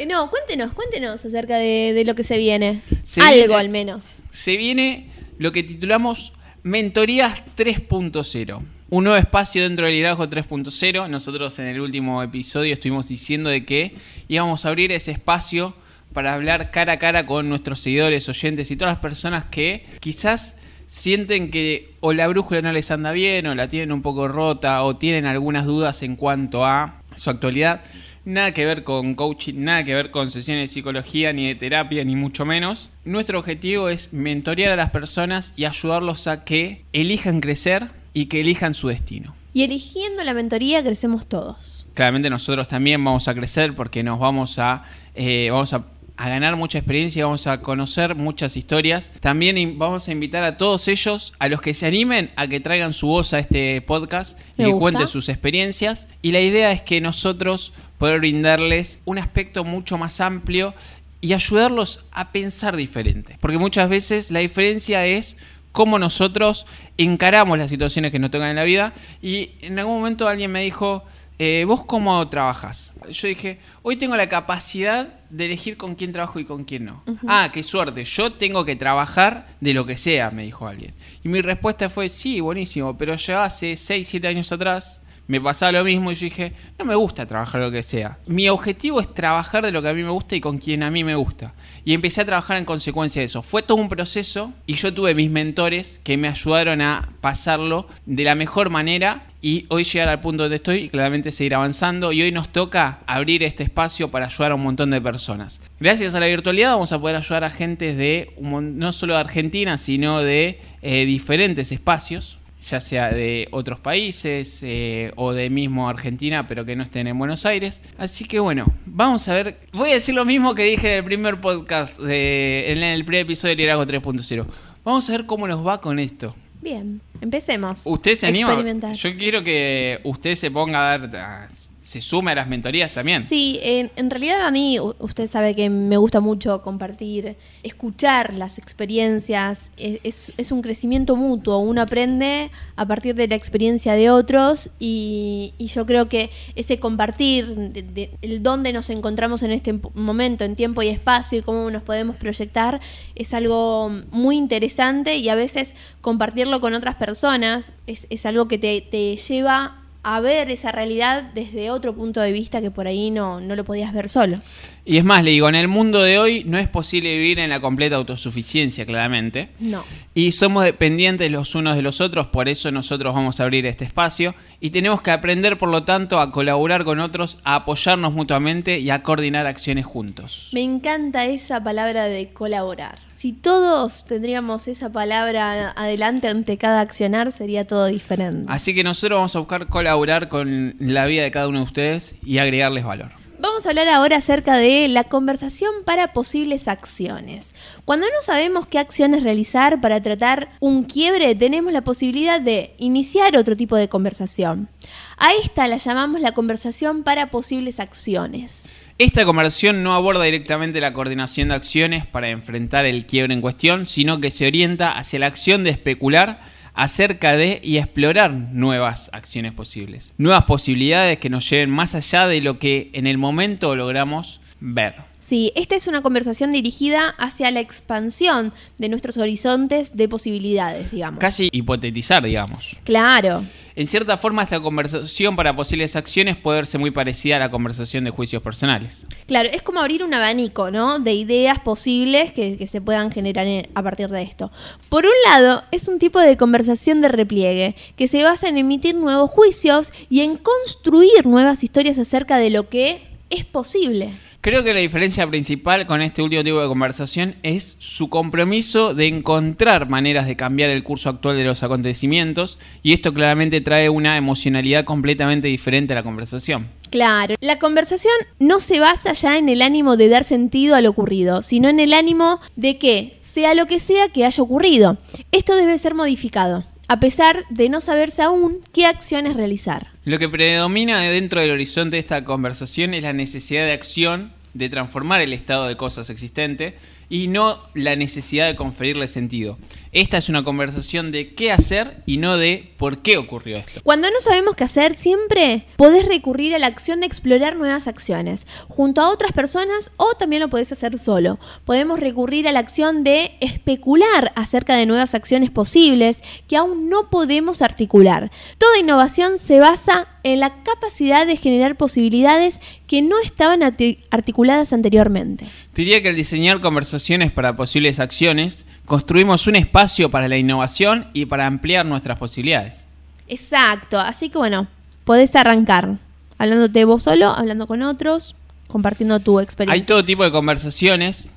Eh, 0.00 0.06
no, 0.06 0.30
cuéntenos, 0.30 0.72
cuéntenos 0.74 1.24
acerca 1.24 1.56
de, 1.58 1.92
de 1.92 2.04
lo 2.04 2.14
que 2.14 2.22
se 2.22 2.36
viene. 2.36 2.82
Se 3.02 3.20
Algo 3.20 3.34
viene- 3.34 3.54
al 3.56 3.68
menos. 3.68 4.22
Se 4.30 4.56
viene 4.56 5.08
lo 5.38 5.50
que 5.50 5.64
titulamos 5.64 6.32
Mentorías 6.62 7.42
3.0. 7.56 8.62
Un 8.90 9.04
nuevo 9.04 9.18
espacio 9.18 9.62
dentro 9.64 9.86
del 9.86 9.94
liderazgo 9.96 10.28
3.0. 10.30 11.08
Nosotros 11.08 11.58
en 11.58 11.66
el 11.66 11.80
último 11.80 12.22
episodio 12.22 12.72
estuvimos 12.74 13.08
diciendo 13.08 13.50
de 13.50 13.64
que 13.64 13.96
íbamos 14.28 14.64
a 14.64 14.68
abrir 14.68 14.92
ese 14.92 15.10
espacio 15.10 15.74
para 16.12 16.32
hablar 16.32 16.70
cara 16.70 16.92
a 16.92 16.98
cara 17.00 17.26
con 17.26 17.48
nuestros 17.48 17.80
seguidores, 17.80 18.28
oyentes 18.28 18.70
y 18.70 18.76
todas 18.76 18.94
las 18.94 19.02
personas 19.02 19.46
que 19.50 19.84
quizás 19.98 20.54
sienten 20.88 21.50
que 21.52 21.90
o 22.00 22.12
la 22.12 22.26
brújula 22.26 22.62
no 22.62 22.72
les 22.72 22.90
anda 22.90 23.12
bien 23.12 23.46
o 23.46 23.54
la 23.54 23.68
tienen 23.68 23.92
un 23.92 24.02
poco 24.02 24.26
rota 24.26 24.82
o 24.82 24.96
tienen 24.96 25.26
algunas 25.26 25.66
dudas 25.66 26.02
en 26.02 26.16
cuanto 26.16 26.64
a 26.64 27.02
su 27.14 27.30
actualidad. 27.30 27.82
Nada 28.24 28.52
que 28.52 28.66
ver 28.66 28.84
con 28.84 29.14
coaching, 29.14 29.54
nada 29.58 29.84
que 29.84 29.94
ver 29.94 30.10
con 30.10 30.30
sesiones 30.30 30.68
de 30.68 30.74
psicología, 30.74 31.32
ni 31.32 31.46
de 31.46 31.54
terapia, 31.54 32.04
ni 32.04 32.16
mucho 32.16 32.44
menos. 32.44 32.90
Nuestro 33.04 33.38
objetivo 33.38 33.88
es 33.88 34.12
mentorear 34.12 34.72
a 34.72 34.76
las 34.76 34.90
personas 34.90 35.54
y 35.56 35.64
ayudarlos 35.64 36.26
a 36.26 36.44
que 36.44 36.84
elijan 36.92 37.40
crecer 37.40 37.88
y 38.12 38.26
que 38.26 38.40
elijan 38.40 38.74
su 38.74 38.88
destino. 38.88 39.34
Y 39.54 39.62
eligiendo 39.62 40.24
la 40.24 40.34
mentoría 40.34 40.82
crecemos 40.82 41.26
todos. 41.26 41.88
Claramente 41.94 42.28
nosotros 42.28 42.68
también 42.68 43.02
vamos 43.02 43.28
a 43.28 43.34
crecer 43.34 43.74
porque 43.74 44.02
nos 44.02 44.18
vamos 44.18 44.58
a, 44.58 44.84
eh, 45.14 45.48
vamos 45.50 45.72
a 45.72 45.84
a 46.18 46.28
ganar 46.28 46.56
mucha 46.56 46.78
experiencia, 46.78 47.24
vamos 47.24 47.46
a 47.46 47.60
conocer 47.60 48.16
muchas 48.16 48.56
historias. 48.56 49.12
También 49.20 49.78
vamos 49.78 50.08
a 50.08 50.12
invitar 50.12 50.42
a 50.42 50.56
todos 50.56 50.88
ellos, 50.88 51.32
a 51.38 51.48
los 51.48 51.60
que 51.60 51.74
se 51.74 51.86
animen, 51.86 52.32
a 52.34 52.48
que 52.48 52.58
traigan 52.58 52.92
su 52.92 53.06
voz 53.06 53.32
a 53.32 53.38
este 53.38 53.80
podcast 53.82 54.36
y 54.58 54.64
que 54.64 54.72
cuenten 54.72 55.06
sus 55.06 55.28
experiencias. 55.28 56.08
Y 56.20 56.32
la 56.32 56.40
idea 56.40 56.72
es 56.72 56.82
que 56.82 57.00
nosotros 57.00 57.72
poder 57.98 58.18
brindarles 58.18 58.98
un 59.04 59.18
aspecto 59.18 59.62
mucho 59.62 59.96
más 59.96 60.20
amplio 60.20 60.74
y 61.20 61.34
ayudarlos 61.34 62.04
a 62.10 62.32
pensar 62.32 62.74
diferente. 62.74 63.38
Porque 63.40 63.58
muchas 63.58 63.88
veces 63.88 64.32
la 64.32 64.40
diferencia 64.40 65.06
es 65.06 65.36
cómo 65.70 66.00
nosotros 66.00 66.66
encaramos 66.96 67.58
las 67.58 67.70
situaciones 67.70 68.10
que 68.10 68.18
nos 68.18 68.32
tocan 68.32 68.48
en 68.48 68.56
la 68.56 68.64
vida. 68.64 68.92
Y 69.22 69.52
en 69.60 69.78
algún 69.78 69.98
momento 69.98 70.26
alguien 70.26 70.50
me 70.50 70.62
dijo, 70.62 71.04
eh, 71.38 71.64
¿vos 71.64 71.84
cómo 71.84 72.28
trabajas? 72.28 72.92
Yo 73.08 73.28
dije, 73.28 73.60
hoy 73.82 73.94
tengo 73.94 74.16
la 74.16 74.28
capacidad 74.28 75.17
de 75.30 75.46
elegir 75.46 75.76
con 75.76 75.94
quién 75.94 76.12
trabajo 76.12 76.40
y 76.40 76.44
con 76.44 76.64
quién 76.64 76.86
no. 76.86 77.02
Ah, 77.26 77.50
qué 77.52 77.62
suerte, 77.62 78.04
yo 78.04 78.32
tengo 78.32 78.64
que 78.64 78.76
trabajar 78.76 79.48
de 79.60 79.74
lo 79.74 79.86
que 79.86 79.96
sea, 79.96 80.30
me 80.30 80.44
dijo 80.44 80.66
alguien. 80.66 80.94
Y 81.24 81.28
mi 81.28 81.40
respuesta 81.40 81.88
fue, 81.88 82.08
sí, 82.08 82.40
buenísimo, 82.40 82.96
pero 82.96 83.14
ya 83.16 83.44
hace 83.44 83.76
6, 83.76 84.06
7 84.08 84.28
años 84.28 84.50
atrás 84.52 85.02
me 85.28 85.40
pasaba 85.40 85.72
lo 85.72 85.84
mismo 85.84 86.10
y 86.10 86.14
yo 86.14 86.24
dije, 86.24 86.52
no 86.78 86.84
me 86.86 86.94
gusta 86.94 87.26
trabajar 87.26 87.60
lo 87.60 87.70
que 87.70 87.82
sea. 87.82 88.18
Mi 88.26 88.48
objetivo 88.48 89.00
es 89.00 89.14
trabajar 89.14 89.64
de 89.64 89.70
lo 89.70 89.82
que 89.82 89.88
a 89.88 89.94
mí 89.94 90.02
me 90.02 90.10
gusta 90.10 90.34
y 90.34 90.40
con 90.40 90.58
quien 90.58 90.82
a 90.82 90.90
mí 90.90 91.04
me 91.04 91.14
gusta. 91.14 91.54
Y 91.84 91.92
empecé 91.92 92.22
a 92.22 92.24
trabajar 92.24 92.56
en 92.56 92.64
consecuencia 92.64 93.20
de 93.20 93.26
eso. 93.26 93.42
Fue 93.42 93.62
todo 93.62 93.76
un 93.76 93.90
proceso 93.90 94.52
y 94.66 94.74
yo 94.74 94.92
tuve 94.92 95.14
mis 95.14 95.30
mentores 95.30 96.00
que 96.02 96.16
me 96.16 96.28
ayudaron 96.28 96.80
a 96.80 97.10
pasarlo 97.20 97.86
de 98.06 98.24
la 98.24 98.34
mejor 98.34 98.70
manera 98.70 99.26
y 99.40 99.66
hoy 99.68 99.84
llegar 99.84 100.08
al 100.08 100.20
punto 100.20 100.44
donde 100.44 100.56
estoy 100.56 100.78
y 100.78 100.88
claramente 100.88 101.30
seguir 101.30 101.54
avanzando 101.54 102.10
y 102.12 102.22
hoy 102.22 102.32
nos 102.32 102.48
toca 102.48 103.00
abrir 103.06 103.42
este 103.42 103.62
espacio 103.62 104.10
para 104.10 104.26
ayudar 104.26 104.52
a 104.52 104.54
un 104.54 104.62
montón 104.62 104.90
de 104.90 105.00
personas. 105.00 105.60
Gracias 105.78 106.14
a 106.14 106.20
la 106.20 106.26
virtualidad 106.26 106.72
vamos 106.72 106.92
a 106.92 106.98
poder 106.98 107.16
ayudar 107.16 107.44
a 107.44 107.50
gente 107.50 107.94
de 107.94 108.32
no 108.38 108.92
solo 108.92 109.14
de 109.14 109.20
Argentina, 109.20 109.78
sino 109.78 110.20
de 110.20 110.58
eh, 110.82 111.04
diferentes 111.04 111.70
espacios 111.70 112.37
ya 112.70 112.80
sea 112.80 113.10
de 113.10 113.48
otros 113.50 113.80
países 113.80 114.60
eh, 114.62 115.12
o 115.16 115.32
de 115.32 115.50
mismo 115.50 115.88
Argentina, 115.88 116.46
pero 116.46 116.64
que 116.64 116.76
no 116.76 116.82
estén 116.82 117.06
en 117.06 117.18
Buenos 117.18 117.46
Aires. 117.46 117.82
Así 117.96 118.24
que 118.24 118.40
bueno, 118.40 118.66
vamos 118.86 119.28
a 119.28 119.34
ver. 119.34 119.58
Voy 119.72 119.90
a 119.90 119.94
decir 119.94 120.14
lo 120.14 120.24
mismo 120.24 120.54
que 120.54 120.64
dije 120.64 120.92
en 120.92 120.98
el 120.98 121.04
primer 121.04 121.40
podcast, 121.40 121.98
de, 121.98 122.72
en 122.72 122.82
el 122.82 123.04
primer 123.04 123.22
episodio 123.22 123.52
de 123.52 123.56
Liderazgo 123.56 123.86
3.0. 123.86 124.46
Vamos 124.84 125.08
a 125.08 125.12
ver 125.12 125.26
cómo 125.26 125.46
nos 125.46 125.66
va 125.66 125.80
con 125.80 125.98
esto. 125.98 126.34
Bien, 126.60 127.00
empecemos. 127.20 127.82
¿Usted 127.84 128.14
se 128.16 128.26
anima? 128.26 128.92
Yo 128.92 129.16
quiero 129.16 129.44
que 129.44 130.00
usted 130.04 130.34
se 130.34 130.50
ponga 130.50 130.94
a 130.94 130.98
dar 130.98 131.48
se 131.88 132.02
sume 132.02 132.32
a 132.32 132.34
las 132.34 132.48
mentorías 132.48 132.92
también. 132.92 133.22
Sí, 133.22 133.58
en, 133.62 134.10
realidad 134.10 134.42
a 134.42 134.50
mí, 134.50 134.78
usted 134.78 135.26
sabe 135.26 135.54
que 135.54 135.70
me 135.70 135.96
gusta 135.96 136.20
mucho 136.20 136.60
compartir, 136.60 137.36
escuchar 137.62 138.34
las 138.34 138.58
experiencias, 138.58 139.70
e, 139.78 139.98
es, 140.04 140.52
un 140.52 140.60
crecimiento 140.60 141.16
mutuo, 141.16 141.56
uno 141.60 141.80
aprende 141.80 142.50
a 142.76 142.84
partir 142.84 143.14
de 143.14 143.26
la 143.26 143.36
experiencia 143.36 143.94
de 143.94 144.10
otros 144.10 144.68
y, 144.78 145.54
yo 145.58 145.86
creo 145.86 146.10
que 146.10 146.28
ese 146.56 146.78
compartir, 146.78 147.72
el 148.20 148.42
dónde 148.42 148.74
nos 148.74 148.90
encontramos 148.90 149.42
en 149.42 149.52
este 149.52 149.72
momento, 149.94 150.44
en 150.44 150.56
tiempo 150.56 150.82
y 150.82 150.88
espacio 150.88 151.38
y 151.38 151.42
cómo 151.42 151.70
nos 151.70 151.82
podemos 151.82 152.16
proyectar, 152.16 152.82
es 153.14 153.32
algo 153.32 153.90
muy 154.10 154.36
interesante 154.36 155.16
y 155.16 155.30
a 155.30 155.34
veces 155.34 155.74
compartirlo 156.02 156.60
con 156.60 156.74
otras 156.74 156.96
personas 156.96 157.72
es, 157.86 158.06
es 158.10 158.26
algo 158.26 158.46
que 158.46 158.58
te, 158.58 158.82
te 158.82 159.16
lleva 159.16 159.87
a 160.14 160.20
ver 160.20 160.50
esa 160.50 160.72
realidad 160.72 161.30
desde 161.34 161.70
otro 161.70 161.94
punto 161.94 162.22
de 162.22 162.32
vista 162.32 162.62
que 162.62 162.70
por 162.70 162.86
ahí 162.86 163.10
no, 163.10 163.40
no 163.40 163.54
lo 163.56 163.64
podías 163.64 163.92
ver 163.92 164.08
solo. 164.08 164.40
Y 164.86 164.96
es 164.96 165.04
más, 165.04 165.22
le 165.22 165.32
digo, 165.32 165.50
en 165.50 165.54
el 165.54 165.68
mundo 165.68 166.00
de 166.00 166.18
hoy 166.18 166.44
no 166.44 166.56
es 166.56 166.66
posible 166.66 167.14
vivir 167.14 167.38
en 167.38 167.50
la 167.50 167.60
completa 167.60 167.96
autosuficiencia, 167.96 168.86
claramente. 168.86 169.50
No. 169.60 169.84
Y 170.14 170.32
somos 170.32 170.64
dependientes 170.64 171.30
los 171.30 171.54
unos 171.54 171.76
de 171.76 171.82
los 171.82 172.00
otros, 172.00 172.28
por 172.28 172.48
eso 172.48 172.70
nosotros 172.70 173.14
vamos 173.14 173.38
a 173.38 173.42
abrir 173.42 173.66
este 173.66 173.84
espacio. 173.84 174.34
Y 174.60 174.70
tenemos 174.70 175.02
que 175.02 175.10
aprender, 175.10 175.58
por 175.58 175.68
lo 175.68 175.84
tanto, 175.84 176.20
a 176.20 176.32
colaborar 176.32 176.84
con 176.84 177.00
otros, 177.00 177.36
a 177.44 177.56
apoyarnos 177.56 178.14
mutuamente 178.14 178.78
y 178.78 178.88
a 178.88 179.02
coordinar 179.02 179.46
acciones 179.46 179.84
juntos. 179.84 180.48
Me 180.52 180.62
encanta 180.62 181.26
esa 181.26 181.62
palabra 181.62 182.06
de 182.06 182.30
colaborar. 182.32 183.07
Si 183.18 183.32
todos 183.32 184.04
tendríamos 184.04 184.68
esa 184.68 184.90
palabra 184.92 185.72
adelante 185.72 186.28
ante 186.28 186.56
cada 186.56 186.80
accionar, 186.80 187.32
sería 187.32 187.66
todo 187.66 187.86
diferente. 187.86 188.44
Así 188.46 188.76
que 188.76 188.84
nosotros 188.84 189.16
vamos 189.16 189.34
a 189.34 189.40
buscar 189.40 189.66
colaborar 189.66 190.28
con 190.28 190.76
la 190.78 191.04
vida 191.06 191.24
de 191.24 191.32
cada 191.32 191.48
uno 191.48 191.58
de 191.58 191.64
ustedes 191.64 192.14
y 192.22 192.38
agregarles 192.38 192.84
valor. 192.84 193.10
Vamos 193.40 193.66
a 193.66 193.70
hablar 193.70 193.88
ahora 193.88 194.18
acerca 194.18 194.56
de 194.56 194.86
la 194.86 195.02
conversación 195.02 195.72
para 195.84 196.12
posibles 196.12 196.68
acciones. 196.68 197.52
Cuando 197.84 198.06
no 198.06 198.22
sabemos 198.22 198.68
qué 198.68 198.78
acciones 198.78 199.24
realizar 199.24 199.80
para 199.80 200.00
tratar 200.00 200.50
un 200.60 200.84
quiebre, 200.84 201.34
tenemos 201.34 201.72
la 201.72 201.82
posibilidad 201.82 202.40
de 202.40 202.76
iniciar 202.78 203.36
otro 203.36 203.56
tipo 203.56 203.74
de 203.74 203.88
conversación. 203.88 204.68
A 205.16 205.34
esta 205.34 205.66
la 205.66 205.78
llamamos 205.78 206.20
la 206.20 206.34
conversación 206.34 207.02
para 207.02 207.32
posibles 207.32 207.80
acciones. 207.80 208.70
Esta 208.98 209.24
conversación 209.24 209.84
no 209.84 209.94
aborda 209.94 210.24
directamente 210.24 210.80
la 210.80 210.92
coordinación 210.92 211.50
de 211.50 211.54
acciones 211.54 212.04
para 212.04 212.30
enfrentar 212.30 212.84
el 212.84 213.06
quiebre 213.06 213.32
en 213.32 213.40
cuestión, 213.40 213.86
sino 213.86 214.20
que 214.20 214.32
se 214.32 214.44
orienta 214.44 214.90
hacia 214.90 215.20
la 215.20 215.28
acción 215.28 215.62
de 215.62 215.70
especular 215.70 216.40
acerca 216.74 217.36
de 217.36 217.60
y 217.62 217.76
explorar 217.76 218.32
nuevas 218.32 219.08
acciones 219.12 219.52
posibles, 219.52 220.14
nuevas 220.18 220.46
posibilidades 220.46 221.18
que 221.18 221.30
nos 221.30 221.48
lleven 221.48 221.70
más 221.70 221.94
allá 221.94 222.26
de 222.26 222.40
lo 222.40 222.58
que 222.58 222.90
en 222.92 223.06
el 223.06 223.18
momento 223.18 223.76
logramos 223.76 224.40
ver. 224.58 225.07
Sí, 225.20 225.52
esta 225.56 225.74
es 225.74 225.86
una 225.86 226.00
conversación 226.00 226.52
dirigida 226.52 227.10
hacia 227.18 227.50
la 227.50 227.60
expansión 227.60 228.52
de 228.78 228.88
nuestros 228.88 229.18
horizontes 229.18 229.96
de 229.96 230.08
posibilidades, 230.08 230.90
digamos. 230.92 231.20
Casi 231.20 231.48
hipotetizar, 231.52 232.22
digamos. 232.22 232.76
Claro. 232.84 233.44
En 233.74 233.86
cierta 233.86 234.16
forma, 234.16 234.42
esta 234.42 234.60
conversación 234.60 235.36
para 235.36 235.54
posibles 235.54 235.94
acciones 235.96 236.36
puede 236.36 236.58
verse 236.58 236.78
muy 236.78 236.90
parecida 236.90 237.36
a 237.36 237.38
la 237.38 237.50
conversación 237.50 238.04
de 238.04 238.10
juicios 238.10 238.42
personales. 238.42 239.06
Claro, 239.26 239.48
es 239.52 239.62
como 239.62 239.80
abrir 239.80 240.02
un 240.02 240.14
abanico, 240.14 240.70
¿no? 240.70 240.98
De 240.98 241.14
ideas 241.14 241.60
posibles 241.60 242.32
que, 242.32 242.56
que 242.56 242.66
se 242.66 242.80
puedan 242.80 243.10
generar 243.10 243.46
a 243.74 243.82
partir 243.82 244.08
de 244.08 244.22
esto. 244.22 244.50
Por 244.88 245.04
un 245.04 245.12
lado, 245.26 245.62
es 245.70 245.88
un 245.88 245.98
tipo 245.98 246.20
de 246.20 246.36
conversación 246.36 247.00
de 247.00 247.08
repliegue 247.08 247.76
que 247.96 248.08
se 248.08 248.24
basa 248.24 248.48
en 248.48 248.58
emitir 248.58 248.96
nuevos 248.96 249.30
juicios 249.30 249.92
y 250.10 250.20
en 250.20 250.36
construir 250.36 251.26
nuevas 251.26 251.62
historias 251.62 251.98
acerca 251.98 252.38
de 252.38 252.50
lo 252.50 252.68
que 252.68 253.02
es 253.30 253.44
posible. 253.44 254.10
Creo 254.40 254.62
que 254.62 254.72
la 254.72 254.78
diferencia 254.78 255.26
principal 255.26 255.88
con 255.88 256.00
este 256.00 256.22
último 256.22 256.44
tipo 256.44 256.60
de 256.60 256.68
conversación 256.68 257.34
es 257.42 257.74
su 257.80 258.08
compromiso 258.08 258.94
de 258.94 259.08
encontrar 259.08 259.88
maneras 259.88 260.28
de 260.28 260.36
cambiar 260.36 260.70
el 260.70 260.84
curso 260.84 261.10
actual 261.10 261.36
de 261.36 261.42
los 261.42 261.64
acontecimientos 261.64 262.56
y 262.84 262.92
esto 262.92 263.12
claramente 263.12 263.60
trae 263.60 263.88
una 263.88 264.16
emocionalidad 264.16 264.84
completamente 264.84 265.48
diferente 265.48 265.92
a 265.92 265.96
la 265.96 266.04
conversación. 266.04 266.68
Claro, 266.90 267.34
la 267.40 267.58
conversación 267.58 268.14
no 268.38 268.60
se 268.60 268.78
basa 268.78 269.12
ya 269.12 269.38
en 269.38 269.48
el 269.48 269.60
ánimo 269.60 269.96
de 269.96 270.08
dar 270.08 270.22
sentido 270.22 270.76
a 270.76 270.82
lo 270.82 270.90
ocurrido, 270.90 271.42
sino 271.42 271.68
en 271.68 271.80
el 271.80 271.92
ánimo 271.92 272.38
de 272.54 272.78
que, 272.78 273.18
sea 273.18 273.56
lo 273.56 273.66
que 273.66 273.80
sea 273.80 274.08
que 274.10 274.24
haya 274.24 274.40
ocurrido, 274.40 274.98
esto 275.32 275.56
debe 275.56 275.76
ser 275.78 275.94
modificado 275.94 276.64
a 276.88 277.00
pesar 277.00 277.44
de 277.50 277.68
no 277.68 277.80
saberse 277.80 278.22
aún 278.22 278.60
qué 278.72 278.86
acciones 278.86 279.36
realizar. 279.36 279.88
Lo 280.08 280.18
que 280.18 280.30
predomina 280.30 281.02
dentro 281.02 281.42
del 281.42 281.50
horizonte 281.50 281.96
de 281.96 282.00
esta 282.00 282.24
conversación 282.24 282.94
es 282.94 283.02
la 283.02 283.12
necesidad 283.12 283.66
de 283.66 283.72
acción 283.72 284.32
de 284.54 284.70
transformar 284.70 285.20
el 285.20 285.34
estado 285.34 285.68
de 285.68 285.76
cosas 285.76 286.08
existente 286.08 286.76
y 287.10 287.28
no 287.28 287.60
la 287.74 287.94
necesidad 287.94 288.46
de 288.46 288.56
conferirle 288.56 289.06
sentido. 289.06 289.58
Esta 289.98 290.16
es 290.16 290.28
una 290.28 290.44
conversación 290.44 291.10
de 291.10 291.34
qué 291.34 291.50
hacer 291.50 292.04
y 292.06 292.18
no 292.18 292.36
de 292.36 292.72
por 292.76 293.02
qué 293.02 293.18
ocurrió 293.18 293.56
esto. 293.56 293.80
Cuando 293.82 294.08
no 294.08 294.20
sabemos 294.20 294.54
qué 294.54 294.62
hacer, 294.62 294.94
siempre 294.94 295.64
podés 295.74 296.06
recurrir 296.06 296.54
a 296.54 296.60
la 296.60 296.68
acción 296.68 297.00
de 297.00 297.06
explorar 297.06 297.56
nuevas 297.56 297.88
acciones, 297.88 298.46
junto 298.68 299.00
a 299.00 299.08
otras 299.08 299.32
personas 299.32 299.90
o 299.96 300.14
también 300.14 300.38
lo 300.38 300.50
podés 300.50 300.70
hacer 300.70 301.00
solo. 301.00 301.40
Podemos 301.64 301.98
recurrir 301.98 302.46
a 302.46 302.52
la 302.52 302.60
acción 302.60 303.02
de 303.02 303.32
especular 303.40 304.30
acerca 304.36 304.76
de 304.76 304.86
nuevas 304.86 305.16
acciones 305.16 305.50
posibles 305.50 306.22
que 306.46 306.56
aún 306.56 306.88
no 306.88 307.10
podemos 307.10 307.60
articular. 307.60 308.30
Toda 308.58 308.78
innovación 308.78 309.40
se 309.40 309.58
basa 309.58 310.06
en 310.22 310.38
la 310.38 310.62
capacidad 310.62 311.26
de 311.26 311.36
generar 311.36 311.76
posibilidades 311.76 312.60
que 312.86 313.02
no 313.02 313.18
estaban 313.18 313.64
articuladas 314.10 314.72
anteriormente. 314.72 315.46
Diría 315.74 316.02
que 316.02 316.10
al 316.10 316.16
diseñar 316.16 316.60
conversaciones 316.60 317.32
para 317.32 317.56
posibles 317.56 317.98
acciones, 317.98 318.64
construimos 318.88 319.46
un 319.46 319.54
espacio 319.54 320.10
para 320.10 320.26
la 320.26 320.38
innovación 320.38 321.08
y 321.12 321.26
para 321.26 321.46
ampliar 321.46 321.86
nuestras 321.86 322.18
posibilidades. 322.18 322.86
Exacto, 323.28 324.00
así 324.00 324.30
que 324.30 324.38
bueno, 324.38 324.66
podés 325.04 325.36
arrancar 325.36 325.98
hablándote 326.38 326.84
vos 326.84 327.02
solo, 327.02 327.28
hablando 327.28 327.66
con 327.66 327.82
otros, 327.82 328.34
compartiendo 328.66 329.20
tu 329.20 329.40
experiencia. 329.40 329.80
Hay 329.80 329.86
todo 329.86 330.04
tipo 330.04 330.24
de 330.24 330.32
conversaciones 330.32 331.28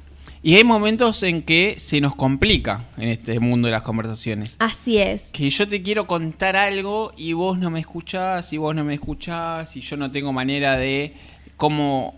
y 0.41 0.55
hay 0.55 0.63
momentos 0.63 1.21
en 1.23 1.43
que 1.43 1.75
se 1.77 1.99
nos 1.99 2.15
complica 2.15 2.85
en 2.97 3.09
este 3.09 3.37
mundo 3.39 3.67
de 3.67 3.73
las 3.73 3.81
conversaciones. 3.81 4.55
Así 4.59 4.97
es. 4.97 5.31
Que 5.31 5.49
yo 5.49 5.67
te 5.67 5.81
quiero 5.81 6.07
contar 6.07 6.55
algo 6.55 7.11
y 7.17 7.33
vos 7.33 7.59
no 7.59 7.69
me 7.69 7.81
escuchás, 7.81 8.53
y 8.53 8.57
vos 8.57 8.73
no 8.73 8.85
me 8.85 8.93
escuchás, 8.93 9.75
y 9.75 9.81
yo 9.81 9.97
no 9.97 10.09
tengo 10.09 10.31
manera 10.31 10.77
de 10.77 11.15
cómo 11.57 12.17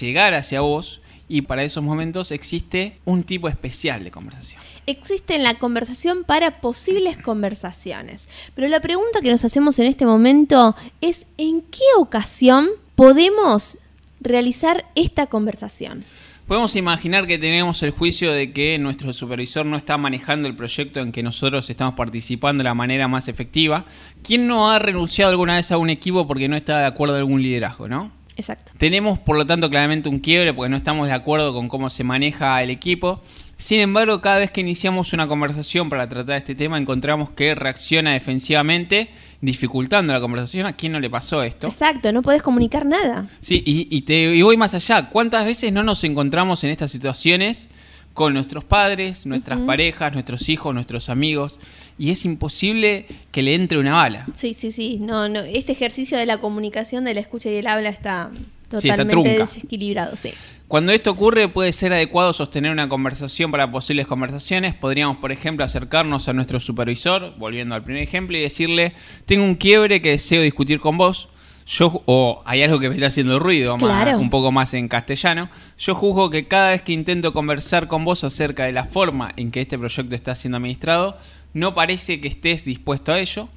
llegar 0.00 0.32
hacia 0.32 0.62
vos. 0.62 1.01
Y 1.32 1.40
para 1.40 1.64
esos 1.64 1.82
momentos 1.82 2.30
existe 2.30 2.98
un 3.06 3.24
tipo 3.24 3.48
especial 3.48 4.04
de 4.04 4.10
conversación. 4.10 4.60
Existe 4.84 5.34
en 5.34 5.42
la 5.42 5.54
conversación 5.54 6.24
para 6.24 6.60
posibles 6.60 7.16
conversaciones. 7.16 8.28
Pero 8.54 8.68
la 8.68 8.80
pregunta 8.80 9.22
que 9.22 9.30
nos 9.30 9.42
hacemos 9.42 9.78
en 9.78 9.86
este 9.86 10.04
momento 10.04 10.76
es 11.00 11.24
¿en 11.38 11.62
qué 11.62 11.86
ocasión 11.96 12.68
podemos 12.96 13.78
realizar 14.20 14.84
esta 14.94 15.26
conversación? 15.28 16.04
Podemos 16.46 16.76
imaginar 16.76 17.26
que 17.26 17.38
tenemos 17.38 17.82
el 17.82 17.92
juicio 17.92 18.30
de 18.34 18.52
que 18.52 18.78
nuestro 18.78 19.14
supervisor 19.14 19.64
no 19.64 19.78
está 19.78 19.96
manejando 19.96 20.48
el 20.48 20.54
proyecto 20.54 21.00
en 21.00 21.12
que 21.12 21.22
nosotros 21.22 21.70
estamos 21.70 21.94
participando 21.94 22.60
de 22.60 22.68
la 22.68 22.74
manera 22.74 23.08
más 23.08 23.28
efectiva. 23.28 23.86
¿Quién 24.22 24.46
no 24.46 24.70
ha 24.70 24.78
renunciado 24.78 25.30
alguna 25.30 25.56
vez 25.56 25.72
a 25.72 25.78
un 25.78 25.88
equipo 25.88 26.26
porque 26.26 26.48
no 26.48 26.56
está 26.56 26.80
de 26.80 26.84
acuerdo 26.84 27.14
a 27.14 27.18
algún 27.20 27.40
liderazgo, 27.40 27.88
no? 27.88 28.12
Exacto. 28.36 28.72
Tenemos, 28.78 29.18
por 29.18 29.36
lo 29.36 29.46
tanto, 29.46 29.68
claramente 29.68 30.08
un 30.08 30.18
quiebre 30.18 30.54
porque 30.54 30.70
no 30.70 30.76
estamos 30.76 31.06
de 31.06 31.12
acuerdo 31.12 31.52
con 31.52 31.68
cómo 31.68 31.90
se 31.90 32.04
maneja 32.04 32.62
el 32.62 32.70
equipo. 32.70 33.20
Sin 33.62 33.78
embargo, 33.78 34.20
cada 34.20 34.40
vez 34.40 34.50
que 34.50 34.60
iniciamos 34.60 35.12
una 35.12 35.28
conversación 35.28 35.88
para 35.88 36.08
tratar 36.08 36.36
este 36.36 36.56
tema, 36.56 36.78
encontramos 36.78 37.30
que 37.30 37.54
reacciona 37.54 38.12
defensivamente, 38.12 39.10
dificultando 39.40 40.12
la 40.12 40.20
conversación. 40.20 40.66
¿A 40.66 40.72
quién 40.72 40.90
no 40.90 40.98
le 40.98 41.08
pasó 41.08 41.44
esto? 41.44 41.68
Exacto, 41.68 42.10
no 42.10 42.22
puedes 42.22 42.42
comunicar 42.42 42.84
nada. 42.86 43.28
Sí, 43.40 43.62
y, 43.64 44.02
te, 44.02 44.42
voy 44.42 44.56
más 44.56 44.74
allá. 44.74 45.10
¿Cuántas 45.10 45.44
veces 45.46 45.72
no 45.72 45.84
nos 45.84 46.02
encontramos 46.02 46.64
en 46.64 46.70
estas 46.70 46.90
situaciones 46.90 47.68
con 48.14 48.34
nuestros 48.34 48.64
padres, 48.64 49.26
nuestras 49.26 49.60
parejas, 49.60 50.12
nuestros 50.12 50.48
hijos, 50.48 50.74
nuestros 50.74 51.08
amigos? 51.08 51.58
Y 52.02 52.10
es 52.10 52.24
imposible 52.24 53.06
que 53.30 53.42
le 53.42 53.54
entre 53.54 53.78
una 53.78 53.92
bala. 53.92 54.26
Sí, 54.34 54.54
sí, 54.54 54.72
sí. 54.72 54.98
No, 55.00 55.28
no. 55.28 55.38
Este 55.38 55.70
ejercicio 55.70 56.18
de 56.18 56.26
la 56.26 56.38
comunicación, 56.38 57.04
de 57.04 57.14
la 57.14 57.20
escucha 57.20 57.48
y 57.48 57.54
el 57.54 57.68
habla 57.68 57.90
está 57.90 58.32
totalmente 58.68 59.38
desequilibrado, 59.38 60.16
sí. 60.16 60.34
Cuando 60.66 60.90
esto 60.90 61.12
ocurre 61.12 61.46
puede 61.46 61.72
ser 61.72 61.92
adecuado 61.92 62.32
sostener 62.32 62.72
una 62.72 62.88
conversación 62.88 63.52
para 63.52 63.70
posibles 63.70 64.08
conversaciones. 64.08 64.74
Podríamos, 64.74 65.18
por 65.18 65.30
ejemplo, 65.30 65.64
acercarnos 65.64 66.26
a 66.28 66.32
nuestro 66.32 66.58
supervisor, 66.58 67.36
volviendo 67.38 67.76
al 67.76 67.84
primer 67.84 68.02
ejemplo, 68.02 68.36
y 68.36 68.40
decirle, 68.40 68.94
tengo 69.24 69.44
un 69.44 69.54
quiebre 69.54 70.02
que 70.02 70.10
deseo 70.10 70.42
discutir 70.42 70.80
con 70.80 70.98
vos. 70.98 71.28
Yo, 71.66 72.02
o 72.06 72.42
hay 72.44 72.64
algo 72.64 72.80
que 72.80 72.88
me 72.88 72.96
está 72.96 73.06
haciendo 73.06 73.38
ruido, 73.38 73.76
un 73.76 74.30
poco 74.30 74.50
más 74.50 74.74
en 74.74 74.88
castellano. 74.88 75.50
Yo 75.78 75.94
juzgo 75.94 76.30
que 76.30 76.48
cada 76.48 76.70
vez 76.70 76.82
que 76.82 76.92
intento 76.92 77.32
conversar 77.32 77.86
con 77.86 78.04
vos 78.04 78.24
acerca 78.24 78.64
de 78.64 78.72
la 78.72 78.86
forma 78.86 79.32
en 79.36 79.52
que 79.52 79.60
este 79.60 79.78
proyecto 79.78 80.16
está 80.16 80.34
siendo 80.34 80.56
administrado, 80.56 81.16
no 81.54 81.74
parece 81.74 82.20
que 82.20 82.28
estés 82.28 82.64
dispuesto 82.64 83.12
a 83.12 83.20
ello. 83.20 83.48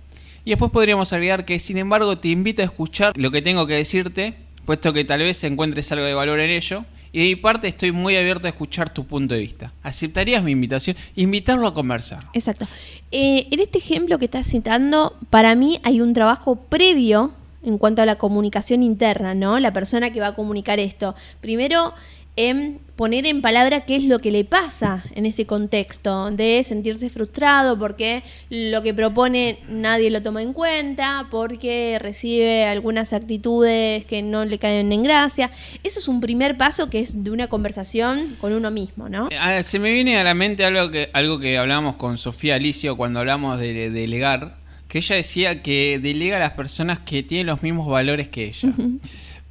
Y 0.43 0.51
después 0.51 0.71
podríamos 0.71 1.11
agregar 1.11 1.45
que, 1.45 1.59
sin 1.59 1.77
embargo, 1.77 2.17
te 2.19 2.27
invito 2.29 2.61
a 2.61 2.65
escuchar 2.65 3.13
lo 3.17 3.31
que 3.31 3.41
tengo 3.41 3.65
que 3.65 3.73
decirte 3.73 4.35
puesto 4.65 4.91
que 4.91 5.05
tal 5.05 5.19
vez 5.19 5.43
encuentres 5.43 5.91
algo 5.91 6.05
de 6.05 6.13
valor 6.13 6.39
en 6.39 6.49
ello. 6.49 6.85
Y 7.13 7.19
de 7.19 7.25
mi 7.25 7.35
parte 7.37 7.69
estoy 7.69 7.93
muy 7.93 8.17
abierto 8.17 8.47
a 8.47 8.49
escuchar 8.49 8.89
tu 8.89 9.05
punto 9.05 9.35
de 9.35 9.39
vista. 9.39 9.71
¿Aceptarías 9.83 10.43
mi 10.43 10.51
invitación? 10.51 10.97
Invitarlo 11.15 11.65
a 11.65 11.73
conversar. 11.73 12.25
Exacto. 12.33 12.67
Eh, 13.11 13.47
en 13.51 13.59
este 13.61 13.77
ejemplo 13.77 14.19
que 14.19 14.25
estás 14.25 14.47
citando, 14.47 15.15
para 15.29 15.55
mí 15.55 15.79
hay 15.83 16.01
un 16.01 16.13
trabajo 16.13 16.57
previo 16.57 17.31
en 17.63 17.77
cuanto 17.77 18.01
a 18.01 18.05
la 18.05 18.17
comunicación 18.17 18.83
interna, 18.83 19.33
¿no? 19.33 19.59
La 19.59 19.71
persona 19.71 20.11
que 20.11 20.19
va 20.19 20.27
a 20.27 20.35
comunicar 20.35 20.79
esto. 20.79 21.15
Primero, 21.39 21.93
en 22.35 22.79
poner 22.95 23.25
en 23.25 23.41
palabra 23.41 23.85
qué 23.85 23.97
es 23.97 24.03
lo 24.05 24.19
que 24.19 24.31
le 24.31 24.45
pasa 24.45 25.03
en 25.15 25.25
ese 25.25 25.45
contexto 25.45 26.31
de 26.31 26.63
sentirse 26.63 27.09
frustrado 27.09 27.77
porque 27.77 28.23
lo 28.49 28.81
que 28.83 28.93
propone 28.93 29.59
nadie 29.67 30.09
lo 30.09 30.21
toma 30.21 30.41
en 30.41 30.53
cuenta, 30.53 31.27
porque 31.29 31.97
recibe 31.99 32.65
algunas 32.65 33.13
actitudes 33.13 34.05
que 34.05 34.21
no 34.21 34.45
le 34.45 34.59
caen 34.59 34.91
en 34.91 35.03
gracia. 35.03 35.51
Eso 35.83 35.99
es 35.99 36.07
un 36.07 36.21
primer 36.21 36.57
paso 36.57 36.89
que 36.89 36.99
es 36.99 37.23
de 37.23 37.31
una 37.31 37.47
conversación 37.47 38.37
con 38.39 38.53
uno 38.53 38.71
mismo, 38.71 39.09
¿no? 39.09 39.27
Eh, 39.29 39.63
se 39.63 39.79
me 39.79 39.91
viene 39.91 40.17
a 40.17 40.23
la 40.23 40.33
mente 40.33 40.63
algo 40.63 40.89
que, 40.89 41.09
algo 41.13 41.39
que 41.39 41.57
hablamos 41.57 41.95
con 41.95 42.17
Sofía 42.17 42.55
Alicio 42.55 42.95
cuando 42.95 43.19
hablamos 43.19 43.59
de 43.59 43.89
delegar, 43.89 44.57
que 44.87 44.99
ella 44.99 45.15
decía 45.15 45.61
que 45.61 45.99
delega 46.01 46.37
a 46.37 46.39
las 46.39 46.51
personas 46.51 46.99
que 46.99 47.23
tienen 47.23 47.47
los 47.47 47.61
mismos 47.61 47.87
valores 47.87 48.29
que 48.29 48.45
ella. 48.45 48.69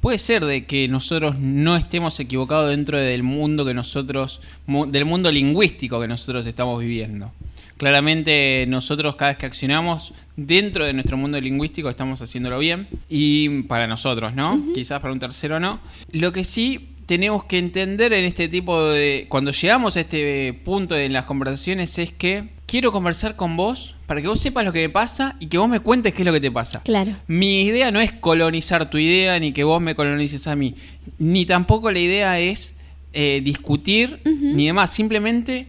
Puede 0.05 0.19
ser 0.19 0.45
de 0.45 0.65
que 0.65 0.87
nosotros 0.87 1.39
no 1.39 1.75
estemos 1.75 2.19
equivocados 2.19 2.69
dentro 2.69 2.99
del 2.99 3.23
mundo 3.23 3.65
que 3.65 3.73
nosotros, 3.73 4.39
del 4.67 5.03
mundo 5.03 5.31
lingüístico 5.31 5.99
que 5.99 6.07
nosotros 6.07 6.45
estamos 6.45 6.79
viviendo. 6.79 7.31
Claramente 7.77 8.65
nosotros 8.67 9.15
cada 9.15 9.31
vez 9.31 9.39
que 9.39 9.47
accionamos 9.47 10.13
dentro 10.35 10.85
de 10.85 10.93
nuestro 10.93 11.17
mundo 11.17 11.41
lingüístico 11.41 11.89
estamos 11.89 12.21
haciéndolo 12.21 12.59
bien 12.59 12.87
y 13.09 13.63
para 13.63 13.87
nosotros, 13.87 14.35
¿no? 14.35 14.63
Quizás 14.75 15.01
para 15.01 15.11
un 15.11 15.17
tercero 15.17 15.59
no. 15.59 15.79
Lo 16.11 16.31
que 16.31 16.43
sí 16.43 16.89
tenemos 17.07 17.45
que 17.45 17.57
entender 17.57 18.13
en 18.13 18.25
este 18.25 18.47
tipo 18.47 18.87
de... 18.89 19.25
Cuando 19.27 19.49
llegamos 19.49 19.97
a 19.97 20.01
este 20.01 20.53
punto 20.53 20.95
en 20.95 21.13
las 21.13 21.25
conversaciones 21.25 21.97
es 21.97 22.11
que 22.11 22.49
quiero 22.65 22.91
conversar 22.91 23.35
con 23.35 23.57
vos 23.57 23.95
para 24.05 24.21
que 24.21 24.27
vos 24.27 24.39
sepas 24.39 24.65
lo 24.65 24.73
que 24.73 24.81
te 24.81 24.89
pasa 24.89 25.35
y 25.39 25.47
que 25.47 25.57
vos 25.57 25.69
me 25.69 25.79
cuentes 25.79 26.13
qué 26.13 26.21
es 26.21 26.25
lo 26.25 26.33
que 26.33 26.41
te 26.41 26.51
pasa. 26.51 26.81
Claro. 26.83 27.11
Mi 27.27 27.63
idea 27.63 27.91
no 27.91 27.99
es 27.99 28.11
colonizar 28.11 28.89
tu 28.89 28.97
idea 28.97 29.39
ni 29.39 29.51
que 29.51 29.63
vos 29.63 29.81
me 29.81 29.95
colonices 29.95 30.47
a 30.47 30.55
mí. 30.55 30.75
Ni 31.19 31.45
tampoco 31.45 31.91
la 31.91 31.99
idea 31.99 32.39
es 32.39 32.75
eh, 33.13 33.41
discutir 33.43 34.21
ni 34.25 34.67
demás. 34.67 34.91
Simplemente 34.91 35.67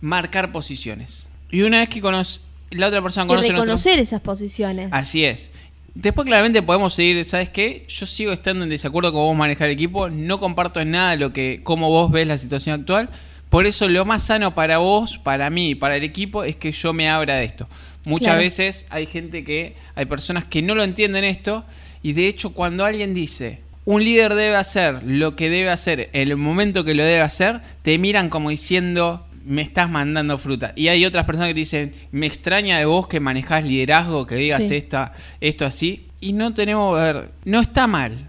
marcar 0.00 0.52
posiciones. 0.52 1.28
Y 1.50 1.62
una 1.62 1.80
vez 1.80 1.88
que 1.88 2.00
conoce, 2.00 2.40
la 2.70 2.88
otra 2.88 3.02
persona 3.02 3.26
conoce... 3.26 3.48
Y 3.48 3.50
reconocer 3.52 3.98
esas 3.98 4.20
posiciones. 4.20 4.88
Así 4.92 5.24
es. 5.24 5.50
Después 5.94 6.26
claramente 6.26 6.62
podemos 6.62 6.94
seguir, 6.94 7.24
¿sabes 7.24 7.48
qué? 7.48 7.84
Yo 7.88 8.06
sigo 8.06 8.32
estando 8.32 8.62
en 8.62 8.70
desacuerdo 8.70 9.12
con 9.12 9.22
vos 9.22 9.36
manejar 9.36 9.68
el 9.68 9.74
equipo, 9.74 10.08
no 10.08 10.38
comparto 10.38 10.78
en 10.80 10.92
nada 10.92 11.16
lo 11.16 11.32
que 11.32 11.60
cómo 11.64 11.88
vos 11.88 12.10
ves 12.12 12.26
la 12.26 12.38
situación 12.38 12.80
actual. 12.80 13.10
Por 13.50 13.66
eso 13.66 13.88
lo 13.88 14.04
más 14.04 14.24
sano 14.24 14.54
para 14.54 14.78
vos, 14.78 15.18
para 15.18 15.48
mí 15.50 15.70
y 15.70 15.74
para 15.74 15.96
el 15.96 16.04
equipo 16.04 16.44
es 16.44 16.56
que 16.56 16.72
yo 16.72 16.92
me 16.92 17.08
abra 17.08 17.36
de 17.36 17.44
esto. 17.44 17.68
Muchas 18.04 18.38
veces 18.38 18.86
hay 18.90 19.06
gente 19.06 19.44
que, 19.44 19.74
hay 19.94 20.06
personas 20.06 20.46
que 20.46 20.62
no 20.62 20.74
lo 20.74 20.82
entienden 20.82 21.24
esto 21.24 21.64
y 22.02 22.12
de 22.12 22.28
hecho 22.28 22.52
cuando 22.54 22.84
alguien 22.84 23.14
dice, 23.14 23.60
un 23.84 24.04
líder 24.04 24.34
debe 24.34 24.56
hacer 24.56 25.02
lo 25.02 25.34
que 25.34 25.50
debe 25.50 25.70
hacer 25.70 26.10
en 26.12 26.28
el 26.28 26.36
momento 26.36 26.84
que 26.84 26.94
lo 26.94 27.02
debe 27.02 27.20
hacer, 27.20 27.60
te 27.82 27.96
miran 27.98 28.28
como 28.28 28.50
diciendo, 28.50 29.26
me 29.44 29.62
estás 29.62 29.88
mandando 29.88 30.36
fruta. 30.36 30.72
Y 30.76 30.88
hay 30.88 31.06
otras 31.06 31.24
personas 31.24 31.48
que 31.48 31.54
te 31.54 31.60
dicen, 31.60 31.92
me 32.12 32.26
extraña 32.26 32.78
de 32.78 32.84
vos 32.84 33.08
que 33.08 33.18
manejás 33.18 33.64
liderazgo, 33.64 34.26
que 34.26 34.34
digas 34.34 34.62
esto 34.70 35.64
así. 35.64 36.06
Y 36.20 36.34
no 36.34 36.52
tenemos, 36.52 36.98
a 37.00 37.04
ver, 37.04 37.30
no 37.44 37.60
está 37.60 37.86
mal. 37.86 38.28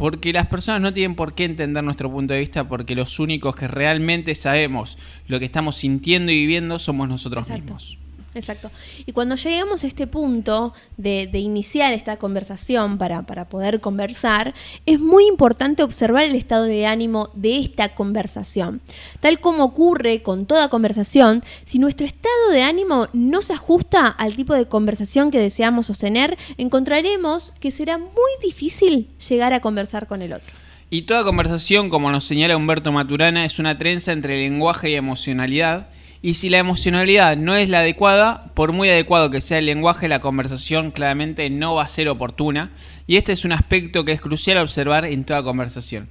Porque 0.00 0.32
las 0.32 0.46
personas 0.46 0.80
no 0.80 0.94
tienen 0.94 1.14
por 1.14 1.34
qué 1.34 1.44
entender 1.44 1.84
nuestro 1.84 2.10
punto 2.10 2.32
de 2.32 2.40
vista, 2.40 2.66
porque 2.66 2.94
los 2.94 3.18
únicos 3.18 3.54
que 3.54 3.68
realmente 3.68 4.34
sabemos 4.34 4.96
lo 5.28 5.38
que 5.38 5.44
estamos 5.44 5.76
sintiendo 5.76 6.32
y 6.32 6.36
viviendo 6.36 6.78
somos 6.78 7.06
nosotros 7.06 7.50
mismos. 7.50 7.98
Exacto. 8.34 8.70
Y 9.06 9.12
cuando 9.12 9.34
llegamos 9.34 9.82
a 9.82 9.86
este 9.88 10.06
punto 10.06 10.72
de, 10.96 11.28
iniciar 11.32 11.92
esta 11.92 12.16
conversación 12.16 12.96
para, 12.96 13.22
para, 13.22 13.48
poder 13.48 13.80
conversar, 13.80 14.54
es 14.86 15.00
muy 15.00 15.26
importante 15.26 15.82
observar 15.82 16.24
el 16.24 16.36
estado 16.36 16.64
de 16.64 16.86
ánimo 16.86 17.30
de 17.34 17.58
esta 17.58 17.94
conversación. 17.94 18.80
Tal 19.18 19.40
como 19.40 19.64
ocurre 19.64 20.22
con 20.22 20.46
toda 20.46 20.68
conversación, 20.68 21.42
si 21.64 21.78
nuestro 21.78 22.06
estado 22.06 22.50
de 22.52 22.62
ánimo 22.62 23.08
no 23.12 23.42
se 23.42 23.54
ajusta 23.54 24.06
al 24.06 24.36
tipo 24.36 24.54
de 24.54 24.68
conversación 24.68 25.30
que 25.30 25.38
deseamos 25.38 25.86
sostener, 25.86 26.38
encontraremos 26.56 27.52
que 27.58 27.72
será 27.72 27.98
muy 27.98 28.30
difícil 28.42 29.08
llegar 29.28 29.52
a 29.52 29.60
conversar 29.60 30.06
con 30.06 30.22
el 30.22 30.32
otro. 30.32 30.52
Y 30.92 31.02
toda 31.02 31.24
conversación, 31.24 31.88
como 31.88 32.10
nos 32.10 32.24
señala 32.24 32.56
Humberto 32.56 32.90
Maturana, 32.90 33.44
es 33.44 33.58
una 33.58 33.78
trenza 33.78 34.12
entre 34.12 34.38
lenguaje 34.38 34.90
y 34.90 34.94
emocionalidad. 34.96 35.88
Y 36.22 36.34
si 36.34 36.50
la 36.50 36.58
emocionalidad 36.58 37.38
no 37.38 37.56
es 37.56 37.70
la 37.70 37.80
adecuada, 37.80 38.52
por 38.54 38.72
muy 38.72 38.90
adecuado 38.90 39.30
que 39.30 39.40
sea 39.40 39.58
el 39.58 39.66
lenguaje, 39.66 40.06
la 40.06 40.20
conversación 40.20 40.90
claramente 40.90 41.48
no 41.48 41.76
va 41.76 41.84
a 41.84 41.88
ser 41.88 42.10
oportuna. 42.10 42.72
Y 43.06 43.16
este 43.16 43.32
es 43.32 43.46
un 43.46 43.52
aspecto 43.52 44.04
que 44.04 44.12
es 44.12 44.20
crucial 44.20 44.58
observar 44.58 45.06
en 45.06 45.24
toda 45.24 45.42
conversación. 45.42 46.08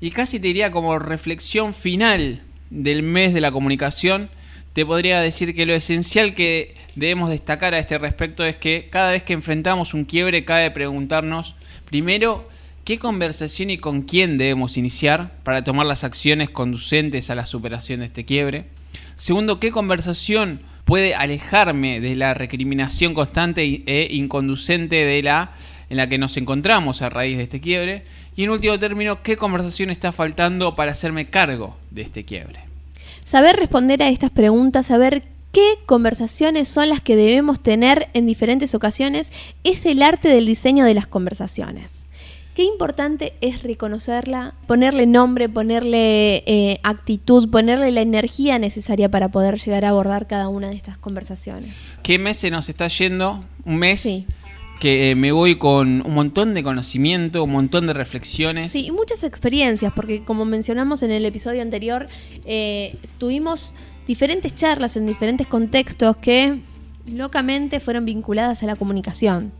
Y 0.00 0.12
casi 0.12 0.40
te 0.40 0.46
diría 0.46 0.70
como 0.70 0.98
reflexión 0.98 1.74
final 1.74 2.40
del 2.70 3.02
mes 3.02 3.34
de 3.34 3.42
la 3.42 3.52
comunicación, 3.52 4.30
te 4.72 4.86
podría 4.86 5.20
decir 5.20 5.54
que 5.54 5.66
lo 5.66 5.74
esencial 5.74 6.34
que 6.34 6.74
debemos 6.94 7.28
destacar 7.28 7.74
a 7.74 7.78
este 7.78 7.98
respecto 7.98 8.46
es 8.46 8.56
que 8.56 8.88
cada 8.90 9.10
vez 9.10 9.24
que 9.24 9.34
enfrentamos 9.34 9.92
un 9.92 10.04
quiebre 10.06 10.46
cabe 10.46 10.70
preguntarnos, 10.70 11.54
primero, 11.84 12.48
¿qué 12.84 12.98
conversación 12.98 13.68
y 13.68 13.76
con 13.76 14.02
quién 14.02 14.38
debemos 14.38 14.78
iniciar 14.78 15.34
para 15.42 15.64
tomar 15.64 15.84
las 15.84 16.02
acciones 16.02 16.48
conducentes 16.48 17.28
a 17.28 17.34
la 17.34 17.44
superación 17.44 18.00
de 18.00 18.06
este 18.06 18.24
quiebre? 18.24 18.79
Segundo, 19.20 19.60
¿qué 19.60 19.70
conversación 19.70 20.62
puede 20.86 21.14
alejarme 21.14 22.00
de 22.00 22.16
la 22.16 22.32
recriminación 22.32 23.12
constante 23.12 23.82
e 23.84 24.08
inconducente 24.12 24.96
de 24.96 25.22
la 25.22 25.50
en 25.90 25.98
la 25.98 26.08
que 26.08 26.16
nos 26.16 26.38
encontramos 26.38 27.02
a 27.02 27.10
raíz 27.10 27.36
de 27.36 27.42
este 27.42 27.60
quiebre? 27.60 28.04
Y 28.34 28.44
en 28.44 28.48
último 28.48 28.78
término, 28.78 29.22
¿qué 29.22 29.36
conversación 29.36 29.90
está 29.90 30.12
faltando 30.12 30.74
para 30.74 30.92
hacerme 30.92 31.28
cargo 31.28 31.76
de 31.90 32.00
este 32.00 32.24
quiebre? 32.24 32.60
Saber 33.22 33.56
responder 33.56 34.02
a 34.02 34.08
estas 34.08 34.30
preguntas, 34.30 34.86
saber 34.86 35.22
qué 35.52 35.74
conversaciones 35.84 36.68
son 36.68 36.88
las 36.88 37.02
que 37.02 37.14
debemos 37.14 37.60
tener 37.60 38.08
en 38.14 38.26
diferentes 38.26 38.74
ocasiones, 38.74 39.30
es 39.64 39.84
el 39.84 40.02
arte 40.02 40.28
del 40.28 40.46
diseño 40.46 40.86
de 40.86 40.94
las 40.94 41.06
conversaciones. 41.06 42.06
Qué 42.54 42.64
importante 42.64 43.34
es 43.40 43.62
reconocerla, 43.62 44.54
ponerle 44.66 45.06
nombre, 45.06 45.48
ponerle 45.48 46.42
eh, 46.46 46.80
actitud, 46.82 47.48
ponerle 47.48 47.92
la 47.92 48.00
energía 48.00 48.58
necesaria 48.58 49.08
para 49.08 49.28
poder 49.28 49.58
llegar 49.58 49.84
a 49.84 49.90
abordar 49.90 50.26
cada 50.26 50.48
una 50.48 50.68
de 50.68 50.76
estas 50.76 50.98
conversaciones. 50.98 51.76
¿Qué 52.02 52.18
mes 52.18 52.38
se 52.38 52.50
nos 52.50 52.68
está 52.68 52.88
yendo? 52.88 53.40
Un 53.64 53.76
mes 53.76 54.06
que 54.80 55.10
eh, 55.10 55.14
me 55.14 55.30
voy 55.30 55.56
con 55.56 56.04
un 56.04 56.14
montón 56.14 56.54
de 56.54 56.64
conocimiento, 56.64 57.44
un 57.44 57.52
montón 57.52 57.86
de 57.86 57.92
reflexiones. 57.92 58.72
Sí, 58.72 58.86
y 58.86 58.90
muchas 58.90 59.22
experiencias, 59.22 59.92
porque 59.92 60.24
como 60.24 60.44
mencionamos 60.44 61.02
en 61.04 61.12
el 61.12 61.24
episodio 61.26 61.62
anterior, 61.62 62.06
eh, 62.46 62.96
tuvimos 63.18 63.74
diferentes 64.08 64.54
charlas 64.54 64.96
en 64.96 65.06
diferentes 65.06 65.46
contextos 65.46 66.16
que 66.16 66.60
locamente 67.06 67.78
fueron 67.78 68.06
vinculadas 68.06 68.62
a 68.62 68.66
la 68.66 68.74
comunicación. 68.74 69.52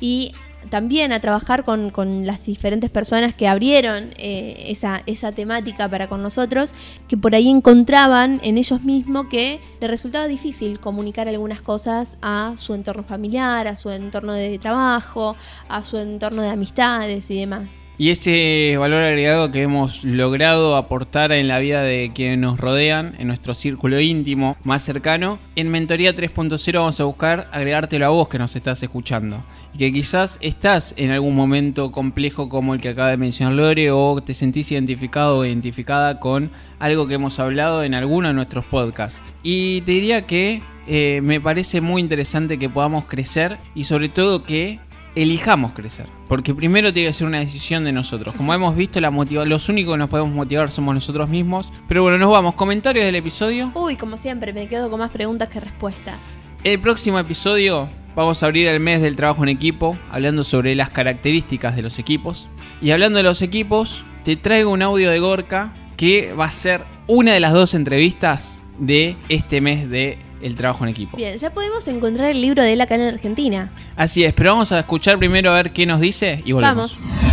Y 0.00 0.32
también 0.70 1.12
a 1.12 1.20
trabajar 1.20 1.64
con, 1.64 1.90
con, 1.90 2.26
las 2.26 2.44
diferentes 2.44 2.90
personas 2.90 3.34
que 3.34 3.48
abrieron 3.48 4.12
eh, 4.16 4.64
esa, 4.68 5.02
esa 5.06 5.32
temática 5.32 5.88
para 5.88 6.08
con 6.08 6.22
nosotros, 6.22 6.74
que 7.08 7.16
por 7.16 7.34
ahí 7.34 7.48
encontraban 7.48 8.40
en 8.42 8.58
ellos 8.58 8.82
mismos 8.82 9.26
que 9.26 9.60
les 9.80 9.90
resultaba 9.90 10.26
difícil 10.26 10.80
comunicar 10.80 11.28
algunas 11.28 11.60
cosas 11.60 12.18
a 12.22 12.54
su 12.56 12.74
entorno 12.74 13.02
familiar, 13.02 13.68
a 13.68 13.76
su 13.76 13.90
entorno 13.90 14.32
de 14.32 14.58
trabajo, 14.58 15.36
a 15.68 15.82
su 15.82 15.98
entorno 15.98 16.42
de 16.42 16.48
amistades 16.48 17.30
y 17.30 17.38
demás. 17.38 17.82
Y 17.98 18.10
ese 18.10 18.76
valor 18.78 19.02
agregado 19.02 19.52
que 19.52 19.62
hemos 19.62 20.02
logrado 20.02 20.76
aportar 20.76 21.30
en 21.30 21.46
la 21.46 21.58
vida 21.58 21.82
de 21.82 22.10
quienes 22.14 22.38
nos 22.38 22.58
rodean, 22.58 23.14
en 23.18 23.26
nuestro 23.26 23.54
círculo 23.54 24.00
íntimo 24.00 24.56
más 24.64 24.82
cercano, 24.82 25.38
en 25.56 25.70
Mentoría 25.70 26.16
3.0 26.16 26.72
vamos 26.78 27.00
a 27.00 27.04
buscar 27.04 27.48
agregártelo 27.52 28.06
a 28.06 28.08
vos 28.08 28.28
que 28.28 28.38
nos 28.38 28.56
estás 28.56 28.82
escuchando. 28.82 29.44
Y 29.74 29.78
que 29.78 29.92
quizás 29.92 30.38
estás 30.40 30.94
en 30.96 31.10
algún 31.10 31.36
momento 31.36 31.92
complejo 31.92 32.48
como 32.48 32.74
el 32.74 32.80
que 32.80 32.88
acaba 32.88 33.10
de 33.10 33.18
mencionar 33.18 33.54
Lore 33.54 33.90
o 33.90 34.20
te 34.22 34.34
sentís 34.34 34.72
identificado 34.72 35.38
o 35.38 35.44
identificada 35.44 36.18
con 36.18 36.50
algo 36.78 37.06
que 37.06 37.14
hemos 37.14 37.38
hablado 37.38 37.84
en 37.84 37.94
alguno 37.94 38.28
de 38.28 38.34
nuestros 38.34 38.64
podcasts. 38.64 39.22
Y 39.42 39.82
te 39.82 39.92
diría 39.92 40.26
que 40.26 40.62
eh, 40.86 41.20
me 41.22 41.40
parece 41.40 41.80
muy 41.80 42.00
interesante 42.00 42.58
que 42.58 42.68
podamos 42.68 43.04
crecer 43.04 43.58
y 43.74 43.84
sobre 43.84 44.08
todo 44.08 44.44
que 44.44 44.80
elijamos 45.14 45.72
crecer. 45.72 46.06
Porque 46.28 46.54
primero 46.54 46.92
tiene 46.92 47.08
que 47.08 47.14
ser 47.14 47.26
una 47.26 47.40
decisión 47.40 47.84
de 47.84 47.92
nosotros. 47.92 48.34
Como 48.34 48.54
hemos 48.54 48.74
visto, 48.76 49.00
la 49.00 49.10
motiva 49.10 49.44
los 49.44 49.68
únicos 49.68 49.94
que 49.94 49.98
nos 49.98 50.08
podemos 50.08 50.32
motivar 50.32 50.70
somos 50.70 50.94
nosotros 50.94 51.28
mismos. 51.28 51.68
Pero 51.88 52.02
bueno, 52.02 52.18
nos 52.18 52.30
vamos. 52.30 52.54
Comentarios 52.54 53.04
del 53.04 53.16
episodio. 53.16 53.70
Uy, 53.74 53.96
como 53.96 54.16
siempre, 54.16 54.52
me 54.52 54.68
quedo 54.68 54.90
con 54.90 55.00
más 55.00 55.10
preguntas 55.10 55.48
que 55.48 55.60
respuestas. 55.60 56.38
El 56.64 56.80
próximo 56.80 57.18
episodio 57.18 57.88
vamos 58.14 58.42
a 58.42 58.46
abrir 58.46 58.68
el 58.68 58.80
mes 58.80 59.02
del 59.02 59.16
trabajo 59.16 59.42
en 59.42 59.48
equipo, 59.48 59.96
hablando 60.10 60.44
sobre 60.44 60.74
las 60.74 60.90
características 60.90 61.76
de 61.76 61.82
los 61.82 61.98
equipos. 61.98 62.48
Y 62.80 62.90
hablando 62.90 63.18
de 63.18 63.24
los 63.24 63.42
equipos, 63.42 64.04
te 64.24 64.36
traigo 64.36 64.70
un 64.70 64.82
audio 64.82 65.10
de 65.10 65.18
Gorka 65.18 65.72
que 65.96 66.32
va 66.32 66.46
a 66.46 66.50
ser 66.50 66.84
una 67.06 67.32
de 67.32 67.40
las 67.40 67.52
dos 67.52 67.74
entrevistas 67.74 68.58
de 68.78 69.16
este 69.28 69.60
mes 69.60 69.88
de 69.90 70.18
el 70.42 70.54
trabajo 70.54 70.84
en 70.84 70.90
equipo. 70.90 71.16
Bien, 71.16 71.36
ya 71.36 71.50
podemos 71.50 71.86
encontrar 71.88 72.30
el 72.30 72.40
libro 72.40 72.62
de 72.62 72.72
él 72.72 72.80
acá 72.80 72.94
en 72.96 73.02
Argentina. 73.02 73.70
Así 73.96 74.24
es, 74.24 74.32
pero 74.34 74.52
vamos 74.52 74.72
a 74.72 74.80
escuchar 74.80 75.18
primero 75.18 75.50
a 75.50 75.54
ver 75.54 75.72
qué 75.72 75.86
nos 75.86 76.00
dice 76.00 76.42
y 76.44 76.52
volvemos. 76.52 77.00
Vamos. 77.02 77.32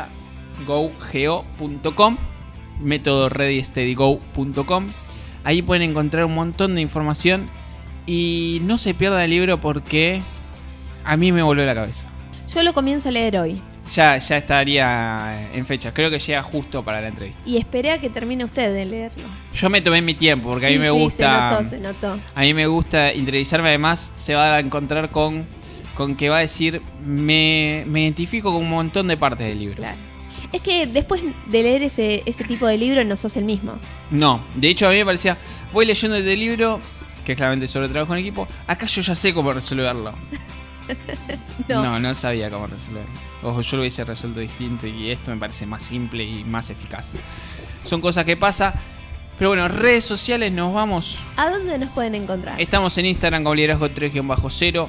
Ahí 5.43 5.61
pueden 5.61 5.89
encontrar 5.89 6.25
un 6.25 6.33
montón 6.35 6.75
de 6.75 6.81
información 6.81 7.49
y 8.05 8.61
no 8.63 8.77
se 8.77 8.93
pierdan 8.93 9.21
el 9.21 9.31
libro 9.31 9.59
porque 9.59 10.21
a 11.07 11.15
mí 11.15 11.31
me 11.31 11.41
volvió 11.41 11.65
la 11.65 11.73
cabeza. 11.73 12.05
Yo 12.53 12.61
lo 12.63 12.73
comienzo 12.73 13.07
a 13.07 13.11
leer 13.11 13.37
hoy. 13.37 13.61
Ya, 13.93 14.17
ya 14.17 14.37
estaría 14.37 15.49
en 15.53 15.65
fecha. 15.65 15.93
Creo 15.93 16.09
que 16.09 16.19
llega 16.19 16.43
justo 16.43 16.83
para 16.83 16.99
la 16.99 17.07
entrevista. 17.07 17.41
Y 17.45 17.55
esperé 17.55 17.91
a 17.91 18.01
que 18.01 18.09
termine 18.09 18.43
usted 18.43 18.73
de 18.73 18.85
leerlo. 18.85 19.23
Yo 19.53 19.69
me 19.69 19.81
tomé 19.81 20.01
mi 20.01 20.13
tiempo 20.13 20.49
porque 20.49 20.67
a 20.67 20.69
mí 20.69 20.77
me 20.77 20.89
gusta. 20.89 21.49
Se 21.49 21.55
notó, 21.55 21.69
se 21.69 21.79
notó. 21.79 22.19
A 22.35 22.41
mí 22.41 22.53
me 22.53 22.67
gusta 22.67 23.13
interiorizarme. 23.13 23.69
Además, 23.69 24.11
se 24.15 24.35
va 24.35 24.55
a 24.55 24.59
encontrar 24.59 25.09
con, 25.11 25.45
con 25.95 26.17
que 26.17 26.27
va 26.27 26.39
a 26.39 26.41
decir: 26.41 26.81
me, 27.05 27.83
me 27.87 28.01
identifico 28.01 28.51
con 28.51 28.63
un 28.63 28.69
montón 28.69 29.07
de 29.07 29.15
partes 29.15 29.47
del 29.47 29.59
libro. 29.59 29.77
Claro. 29.77 29.97
Es 30.51 30.61
que 30.61 30.87
después 30.87 31.21
de 31.23 31.63
leer 31.63 31.83
ese, 31.83 32.23
ese 32.25 32.43
tipo 32.43 32.67
de 32.67 32.77
libro 32.77 33.01
no 33.05 33.15
sos 33.15 33.37
el 33.37 33.45
mismo. 33.45 33.79
No, 34.11 34.41
de 34.55 34.67
hecho 34.67 34.87
a 34.87 34.91
mí 34.91 34.97
me 34.97 35.05
parecía, 35.05 35.37
voy 35.71 35.85
leyendo 35.85 36.17
este 36.17 36.35
libro, 36.35 36.81
que 37.25 37.33
es 37.33 37.37
claramente 37.37 37.67
sobre 37.67 37.89
trabajo 37.89 38.13
en 38.13 38.19
equipo, 38.19 38.47
acá 38.65 38.85
yo 38.85 39.01
ya 39.01 39.15
sé 39.15 39.33
cómo 39.33 39.51
resolverlo. 39.53 40.13
No. 41.67 41.81
no, 41.81 41.99
no 41.99 42.15
sabía 42.15 42.49
cómo 42.49 42.67
resolver. 42.67 43.03
Ojo, 43.43 43.61
yo 43.61 43.77
lo 43.77 43.81
hubiese 43.81 44.03
resuelto 44.03 44.39
distinto 44.39 44.87
y 44.87 45.11
esto 45.11 45.31
me 45.31 45.37
parece 45.37 45.65
más 45.65 45.83
simple 45.83 46.23
y 46.23 46.43
más 46.43 46.69
eficaz. 46.69 47.11
Son 47.83 47.99
cosas 47.99 48.25
que 48.25 48.37
pasa. 48.37 48.73
Pero 49.37 49.51
bueno, 49.51 49.67
redes 49.67 50.03
sociales 50.03 50.51
nos 50.51 50.73
vamos. 50.73 51.19
¿A 51.35 51.49
dónde 51.49 51.77
nos 51.77 51.89
pueden 51.89 52.15
encontrar? 52.15 52.59
Estamos 52.59 52.97
en 52.97 53.05
Instagram 53.05 53.43
como 53.43 53.53
liderazgo 53.53 53.87
3-0, 53.87 54.87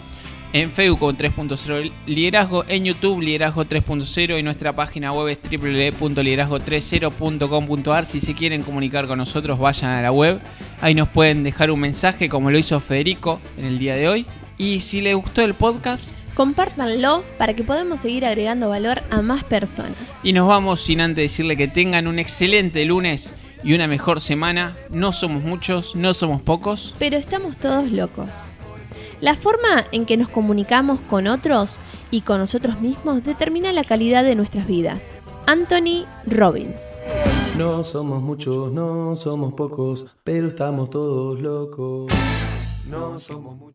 en 0.55 0.73
Facebook 0.73 1.01
con 1.01 1.19
3.0 1.19 1.93
liderazgo, 2.07 2.65
en 2.67 2.87
YouTube 2.87 3.21
liderazgo 3.21 3.67
3.0 3.67 4.39
y 4.39 4.43
nuestra 4.43 4.75
página 4.75 5.13
web 5.13 5.29
es 5.29 5.39
www.liderazgo30.com.ar. 5.43 8.07
Si 8.07 8.23
se 8.23 8.35
quieren 8.35 8.63
comunicar 8.63 9.07
con 9.07 9.19
nosotros, 9.19 9.59
vayan 9.59 9.91
a 9.91 10.01
la 10.01 10.13
web. 10.13 10.41
Ahí 10.81 10.95
nos 10.95 11.09
pueden 11.09 11.45
dejar 11.45 11.71
un 11.71 11.81
mensaje 11.81 12.31
como 12.31 12.51
lo 12.51 12.57
hizo 12.57 12.81
Federico 12.81 13.39
en 13.59 13.67
el 13.67 13.79
día 13.79 13.97
de 13.97 14.09
hoy. 14.09 14.25
Y 14.59 14.81
si 14.81 15.01
les 15.01 15.15
gustó 15.15 15.43
el 15.43 15.55
podcast, 15.55 16.13
Compártanlo 16.39 17.25
para 17.37 17.55
que 17.55 17.65
podamos 17.65 17.99
seguir 17.99 18.25
agregando 18.25 18.69
valor 18.69 19.03
a 19.11 19.23
más 19.23 19.43
personas. 19.43 19.97
Y 20.23 20.33
nos 20.33 20.47
vamos 20.47 20.81
sin 20.81 21.01
antes 21.01 21.25
decirle 21.33 21.57
que 21.57 21.67
tengan 21.67 22.07
un 22.07 22.21
excelente 22.21 22.85
lunes 22.85 23.35
y 23.65 23.75
una 23.75 23.89
mejor 23.89 24.21
semana. 24.21 24.77
No 24.89 25.11
somos 25.11 25.43
muchos, 25.43 25.97
no 25.97 26.15
somos 26.15 26.41
pocos. 26.41 26.95
Pero 27.01 27.17
estamos 27.17 27.57
todos 27.57 27.91
locos. 27.91 28.55
La 29.21 29.35
forma 29.35 29.87
en 29.91 30.07
que 30.07 30.17
nos 30.17 30.29
comunicamos 30.29 31.01
con 31.01 31.27
otros 31.27 31.81
y 32.13 32.21
con 32.21 32.39
nosotros 32.39 32.81
mismos 32.81 33.25
determina 33.25 33.73
la 33.73 33.83
calidad 33.83 34.23
de 34.23 34.37
nuestras 34.37 34.69
vidas. 34.69 35.11
Anthony 35.49 36.07
Robbins. 36.25 36.83
No 37.57 37.83
somos 37.83 38.23
muchos, 38.23 38.71
no 38.71 39.17
somos 39.17 39.55
pocos, 39.55 40.17
pero 40.23 40.47
estamos 40.47 40.89
todos 40.89 41.41
locos. 41.41 42.13
No 42.89 43.19
somos 43.19 43.57
muchos. 43.57 43.75